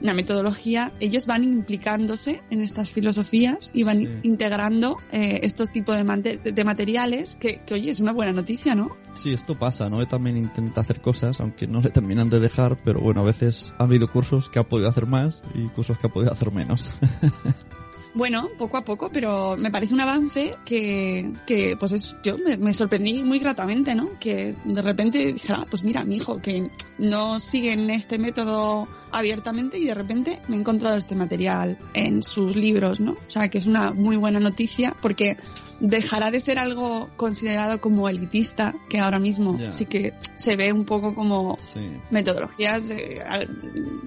[0.00, 4.08] una metodología, ellos van implicándose en estas filosofías y van Sí.
[4.22, 8.96] integrando eh, estos tipos de, materiales que, que, oye, es una buena noticia, ¿no?
[9.14, 10.00] Sí, esto pasa, ¿no?
[10.00, 13.74] Él también intenta hacer cosas, aunque no le terminan de dejar, pero bueno, a veces
[13.78, 16.92] ha habido cursos que ha podido hacer más y cursos que ha podido hacer menos.
[18.12, 22.56] Bueno, poco a poco, pero me parece un avance que, que pues es, yo me,
[22.56, 24.18] me sorprendí muy gratamente, ¿no?
[24.18, 29.78] Que de repente dije, ah, pues mira, mi hijo, que no siguen este método abiertamente
[29.78, 33.12] y de repente me he encontrado este material en sus libros, ¿no?
[33.12, 35.36] O sea, que es una muy buena noticia porque
[35.80, 40.84] dejará de ser algo considerado como elitista, que ahora mismo sí que se ve un
[40.84, 41.80] poco como Sí.
[42.10, 43.20] metodologías eh,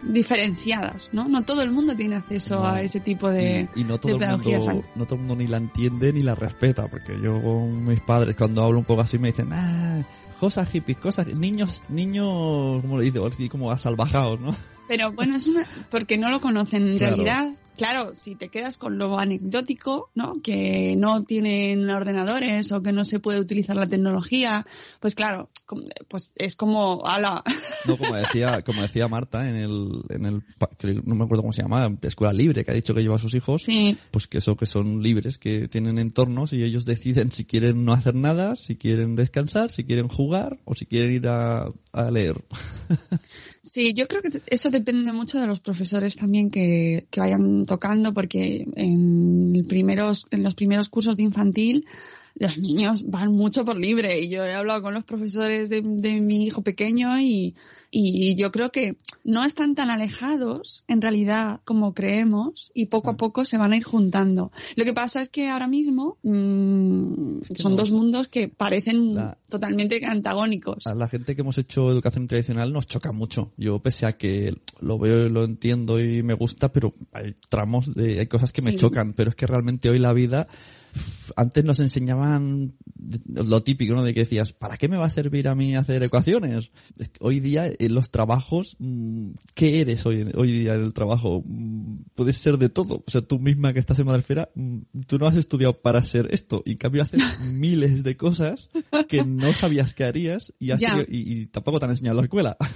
[0.03, 1.27] diferenciadas, ¿no?
[1.27, 2.67] No todo el mundo tiene acceso No.
[2.67, 5.35] a ese tipo de, y, y no todo de el mundo no todo el mundo
[5.37, 9.01] ni la entiende ni la respeta porque yo con mis padres cuando hablo un poco
[9.01, 10.05] así me dicen ah
[10.39, 14.55] cosas hippies cosas niños niños como le digo así como asalvajados no
[14.87, 17.15] Pero bueno, es una porque no lo conocen en Claro.
[17.15, 17.53] realidad.
[17.77, 20.35] Claro, si te quedas con lo anecdótico, ¿no?
[20.43, 24.65] Que no tienen ordenadores o que no se puede utilizar la tecnología,
[24.99, 25.49] pues claro,
[26.07, 27.43] pues es como, ala,
[27.87, 30.43] no como decía como decía Marta en el en el
[31.03, 33.33] no me acuerdo cómo se llama escuela libre que ha dicho que lleva a sus
[33.33, 37.45] hijos sí, pues que eso que son libres que tienen entornos y ellos deciden si
[37.45, 41.69] quieren no hacer nada si quieren descansar si quieren jugar o si quieren ir a,
[41.91, 42.43] a leer
[43.65, 48.13] Sí, yo creo que eso depende mucho de los profesores también que, que vayan tocando,
[48.13, 51.85] porque en, primeros, en los primeros cursos de infantil
[52.35, 54.19] los niños van mucho por libre.
[54.19, 57.55] Y yo he hablado con los profesores de, de mi hijo pequeño y,
[57.91, 63.17] y yo creo que no están tan alejados en realidad como creemos y poco a
[63.17, 64.51] poco se van a ir juntando.
[64.75, 69.37] Lo que pasa es que ahora mismo mm, que son dos mundos que parecen La-
[69.49, 70.87] totalmente antagónicos.
[70.87, 73.51] A la gente que hemos hecho educación tradicional nos choca mucho.
[73.57, 77.93] Yo pese a que lo veo y lo entiendo y me gusta, pero hay tramos
[77.93, 78.77] de, hay cosas que me Sí.
[78.77, 80.47] chocan, pero es que realmente hoy la vida,
[81.35, 82.73] antes nos enseñaban
[83.27, 84.03] lo típico, ¿no?
[84.03, 86.71] De que decías, ¿para qué me va a servir a mí hacer ecuaciones?
[87.19, 91.43] Hoy día en los trabajos, mm, ¿qué eres hoy, hoy día en el trabajo?
[91.45, 93.03] Mm, Puedes ser de todo.
[93.05, 96.27] O sea, tú misma que estás en Madrefera, mm, tú no has estudiado para ser
[96.31, 96.61] esto.
[96.65, 97.19] Y en cambio haces
[97.51, 98.69] miles de cosas
[99.07, 102.17] que no sabías que harías y, has tenido- y, y tampoco te han enseñado en
[102.17, 102.57] la escuela.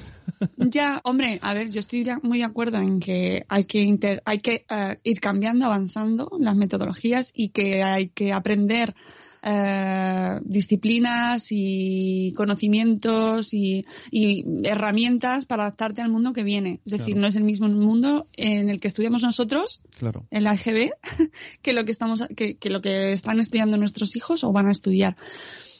[0.57, 4.39] Ya, hombre, a ver, yo estoy muy de acuerdo en que hay que inter- hay
[4.39, 8.95] que eh, ir cambiando, avanzando las metodologías y que hay que aprender
[9.43, 16.81] eh, disciplinas y conocimientos y, y herramientas para adaptarte al mundo que viene.
[16.85, 17.21] Es decir, Claro.
[17.21, 20.25] no es el mismo mundo en el que estudiamos nosotros Claro.
[20.31, 20.91] en la EGB
[21.61, 24.71] que lo que estamos que, que lo que están estudiando nuestros hijos o van a
[24.71, 25.15] estudiar.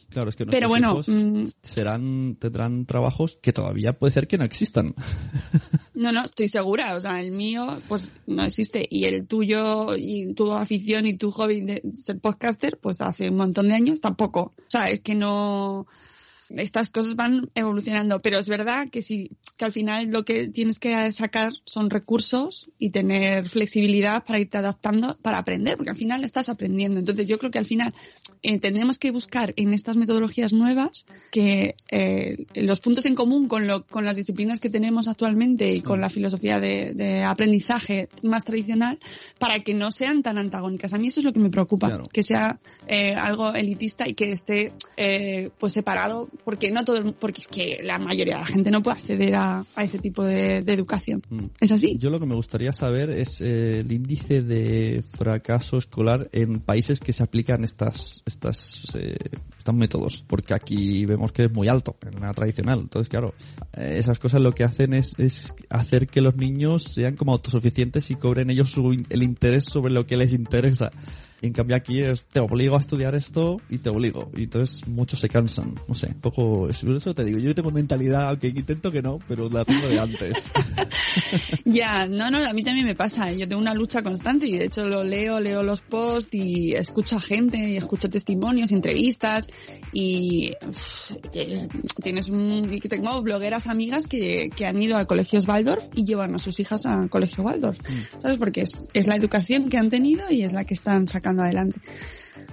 [0.09, 1.43] Claro, es que Pero bueno, hijos mm.
[1.61, 4.95] serán, tendrán trabajos que todavía puede ser que no existan.
[5.97, 6.95] No, no, estoy segura.
[6.95, 8.85] O sea, el mío, pues no existe.
[8.87, 13.37] Y el tuyo, y tu afición y tu hobby de ser podcaster, pues hace un
[13.37, 14.53] montón de años tampoco.
[14.55, 15.87] O sea, es que no.
[16.49, 18.19] Estas cosas van evolucionando.
[18.19, 22.69] Pero es verdad que sí, que al final lo que tienes que sacar son recursos
[22.77, 26.99] y tener flexibilidad para irte adaptando para aprender, porque al final estás aprendiendo.
[26.99, 27.93] Entonces, yo creo que al final
[28.43, 33.67] eh, tenemos que buscar en estas metodologías nuevas que eh, los puntos en común con,
[33.67, 38.45] lo, con las disciplinas que tenemos actualmente y con la filosofía de, de aprendizaje más
[38.45, 38.99] tradicional
[39.39, 40.93] para que no sean tan antagónicas.
[40.93, 42.03] A mí eso es lo que me preocupa, Claro.
[42.11, 47.41] que sea eh, algo elitista y que esté eh, pues separado, porque no todo, porque
[47.41, 50.61] es que la mayoría de la gente no puede acceder a, a ese tipo de,
[50.61, 51.21] de educación.
[51.29, 51.45] Mm.
[51.59, 51.97] ¿Es así?
[51.97, 56.99] Yo lo que me gustaría saber es eh, el índice de fracaso escolar en países
[56.99, 59.17] que se aplican estas estas eh,
[59.57, 62.79] estos métodos, porque aquí vemos que es muy alto en la tradicional.
[62.79, 63.33] Entonces, claro,
[63.75, 68.09] eh, esas cosas lo que hacen es, es hacer que los niños sean como autosuficientes
[68.11, 70.91] y cobren ellos su, el interés sobre lo que les interesa.
[71.41, 74.31] Y en cambio aquí es, te obligo a estudiar esto y te obligo.
[74.35, 75.75] Y entonces muchos se cansan.
[75.87, 79.19] No sé, un poco, es- eso te digo, yo tengo mentalidad, aunque intento que no,
[79.27, 80.51] pero la tengo de antes.
[81.65, 83.31] Ya, no, no, a mí también me pasa.
[83.31, 83.37] ¿eh?
[83.37, 87.17] Yo tengo una lucha constante y de hecho lo leo, leo los posts y escucho
[87.17, 89.47] a gente y escucho testimonios, entrevistas
[89.91, 91.67] y uf, tienes,
[92.01, 96.39] tienes un, tengo blogueras amigas que, que han ido a colegios Waldorf y llevan a
[96.39, 97.79] sus hijas a colegio Waldorf.
[98.21, 98.37] ¿Sabes?
[98.37, 101.79] Porque es, es la educación que han tenido y es la que están sacando adelante.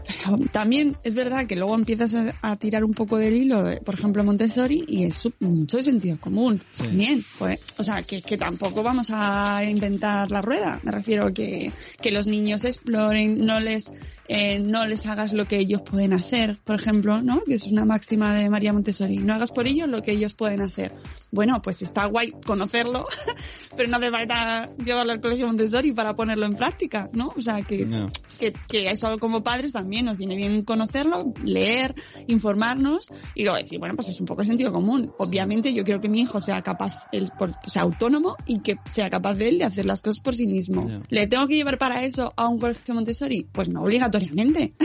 [0.07, 3.79] Pero también es verdad que luego empiezas a, a tirar un poco del hilo, de,
[3.79, 6.83] por ejemplo, Montessori, y es mucho de sentido común Sí.
[6.85, 7.25] también.
[7.39, 10.79] Pues, o sea, que, que tampoco vamos a inventar la rueda.
[10.83, 11.73] Me refiero que,
[12.03, 13.93] que los niños exploren, no les,
[14.29, 17.43] eh, no les hagas lo que ellos pueden hacer, por ejemplo, ¿no?
[17.45, 19.19] Que es una máxima de María Montessori.
[19.19, 20.93] No hagas por ellos lo que ellos pueden hacer.
[21.35, 23.07] Bueno, pues está guay conocerlo,
[23.77, 27.33] pero no hace falta llevarlo al colegio Montessori para ponerlo en práctica, ¿no?
[27.37, 28.09] O sea, que, No.
[28.39, 31.95] que, que eso como padres también nos viene bien conocerlo, leer,
[32.29, 35.13] informarnos y luego decir, bueno, pues es un poco de sentido común.
[35.19, 39.11] Obviamente yo quiero que mi hijo sea capaz, él, por- sea autónomo y que sea
[39.11, 40.89] capaz de él de hacer las cosas por sí mismo.
[41.11, 43.47] ¿Le tengo que llevar para eso a un colegio Montessori?
[43.53, 44.75] Pues no obligatoriamente.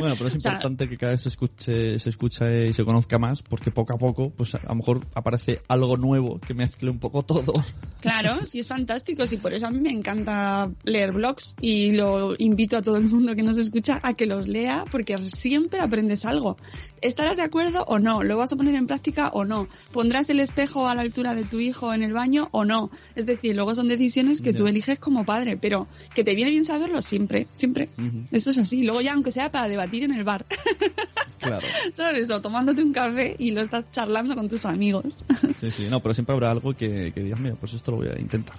[0.00, 2.84] Bueno, pero es O sea- importante que cada vez se escuche, se escuche y se
[2.84, 6.90] conozca más, porque poco a poco, pues a lo mejor aparece algo nuevo que mezcle
[6.90, 7.52] un poco todo.
[8.00, 12.34] Claro, sí es fantástico, sí, por eso a mí me encanta leer blogs y lo
[12.38, 16.24] invito a todo el mundo que nos escucha a que los lea porque siempre aprendes
[16.24, 16.56] algo.
[17.00, 18.22] ¿Estarás de acuerdo o no?
[18.22, 19.68] ¿Lo vas a poner en práctica o no?
[19.92, 22.90] ¿Pondrás el espejo a la altura de tu hijo en el baño o no?
[23.16, 26.64] Es decir, luego son decisiones que tú eliges como padre, pero que te viene bien
[26.64, 27.90] saberlo siempre, siempre.
[27.98, 28.24] Ujú.
[28.30, 28.84] Esto es así.
[28.84, 30.46] Luego ya, aunque sea para debatir en el bar,
[31.38, 31.66] Claro.
[31.92, 32.30] ¿sabes?
[32.30, 35.04] O tomándote un café y lo estás charlando con tus amigos.
[35.60, 38.08] Sí, sí, no, pero siempre habrá algo que, que digas, mira, pues esto lo voy
[38.08, 38.56] a intentar.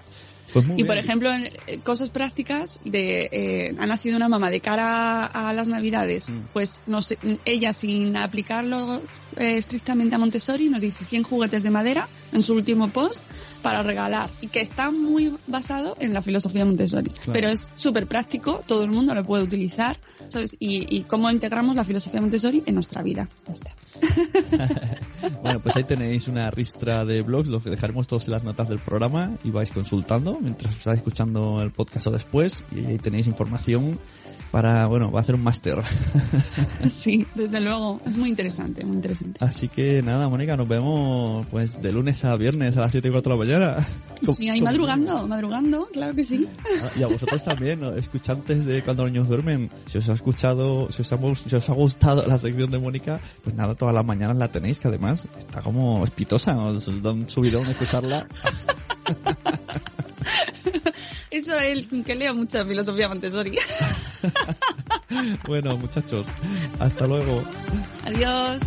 [0.51, 0.97] Pues Y por bien.
[1.05, 5.53] ejemplo, en, eh, cosas prácticas de eh, ha nacido una mamá de cara a, a
[5.53, 6.39] las Navidades, Mm.
[6.53, 8.99] pues no sé, ella sin aplicarlo
[9.37, 13.21] eh, estrictamente a Montessori nos dice 100 juguetes de madera en su último post
[13.61, 17.31] para regalar y que está muy basado en la filosofía Montessori, Claro.
[17.33, 19.97] pero es súper práctico, todo el mundo lo puede utilizar,
[20.59, 23.30] Y, cómo integramos la filosofía Montessori en nuestra vida.
[23.47, 23.75] Ya.
[25.43, 28.80] Bueno, pues ahí tenéis una ristra de blogs, los dejaremos todos en las notas del
[28.80, 33.99] programa y vais consultando mientras estáis escuchando el podcast o después y ahí tenéis información
[34.51, 35.79] para, bueno, va a ser un máster.
[36.89, 39.43] Sí, desde luego, es muy interesante, muy interesante.
[39.43, 43.11] Así que nada, Mónica, nos vemos pues de lunes a viernes a las 7 y
[43.11, 43.87] 4 de la mañana.
[44.35, 46.47] Sí, ahí madrugando, madrugando, claro que sí.
[46.81, 47.93] Ah, Y a vosotros también, ¿no?
[47.93, 51.69] escuchantes de Cuando los niños duermen, si os ha escuchado, si os, ha, si os
[51.69, 55.27] ha gustado la sección de Mónica, pues nada, todas las mañanas la tenéis, que además
[55.37, 58.25] está como espitosa, os da un subidón escucharla.
[61.32, 63.57] Eso es que leo mucha filosofía Montessori.
[65.47, 66.25] Bueno, muchachos,
[66.80, 67.43] hasta luego.
[68.05, 68.61] Adiós.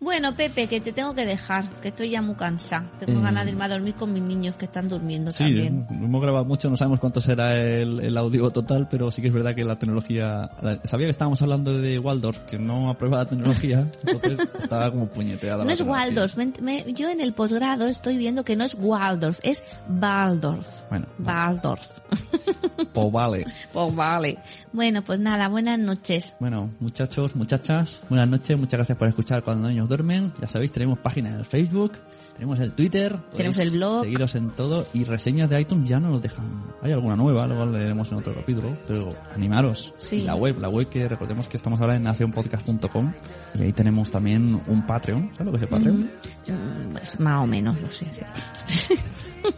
[0.00, 2.88] Bueno, Pepe, que te tengo que dejar, que estoy ya muy cansada.
[3.00, 3.22] Tengo Eh.
[3.22, 5.86] ganas de irme a dormir con mis niños que están durmiendo Sí, también.
[5.90, 9.34] hemos grabado mucho, no sabemos cuánto será el, el audio total, pero sí que es
[9.34, 10.50] verdad que la tecnología...
[10.84, 15.64] sabía que estábamos hablando de Waldorf, que no aprueba la tecnología, entonces estaba como puñeteada.
[15.64, 15.80] No es.
[15.80, 16.36] Waldorf.
[16.36, 20.82] me- me- yo en el posgrado estoy viendo que no es Waldorf, es Waldorf.
[20.90, 21.88] Bueno, Waldorf.
[22.92, 23.46] pues vale.
[23.72, 24.38] Pues vale.
[24.72, 26.34] Bueno, pues nada, buenas noches.
[26.38, 30.32] Bueno, muchachos, muchachas, buenas noches, muchas gracias por escuchar cuando los duermen.
[30.40, 31.92] Ya sabéis, tenemos página en el Facebook,
[32.34, 34.02] tenemos el Twitter, Tenemos el blog.
[34.04, 36.64] Seguiros en todo y reseñas de iTunes ya no nos dejan.
[36.82, 39.92] Hay alguna nueva, luego leeremos en otro capítulo, pero animaros.
[39.98, 40.16] Sí.
[40.16, 43.12] Y la web, la web que recordemos que estamos ahora en nacionpodcast.com
[43.54, 45.30] y ahí tenemos también un Patreon.
[45.36, 45.98] ¿Sabes lo que es el Patreon?
[46.46, 48.06] Mm, Pues más o menos lo sé.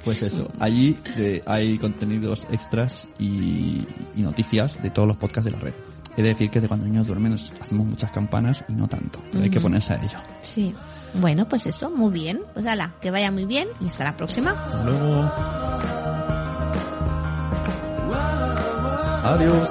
[0.05, 5.51] Pues eso, allí eh, hay contenidos extras y, y noticias de todos los podcasts de
[5.51, 5.73] la red.
[6.17, 9.21] He de decir que de cuando niños duermen nos hacemos muchas campanas y no tanto,
[9.31, 10.19] pero hay que ponerse a ello.
[10.43, 10.75] Sí.
[11.15, 12.43] Bueno, pues eso, muy bien.
[12.55, 14.53] Pues ala, que vaya muy bien y hasta la próxima.
[14.53, 15.31] Hasta luego.
[19.23, 19.69] Adiós.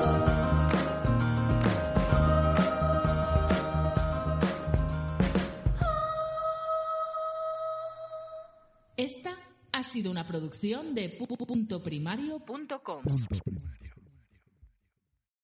[8.98, 9.32] Esta
[9.72, 11.28] ha sido una producción de pu-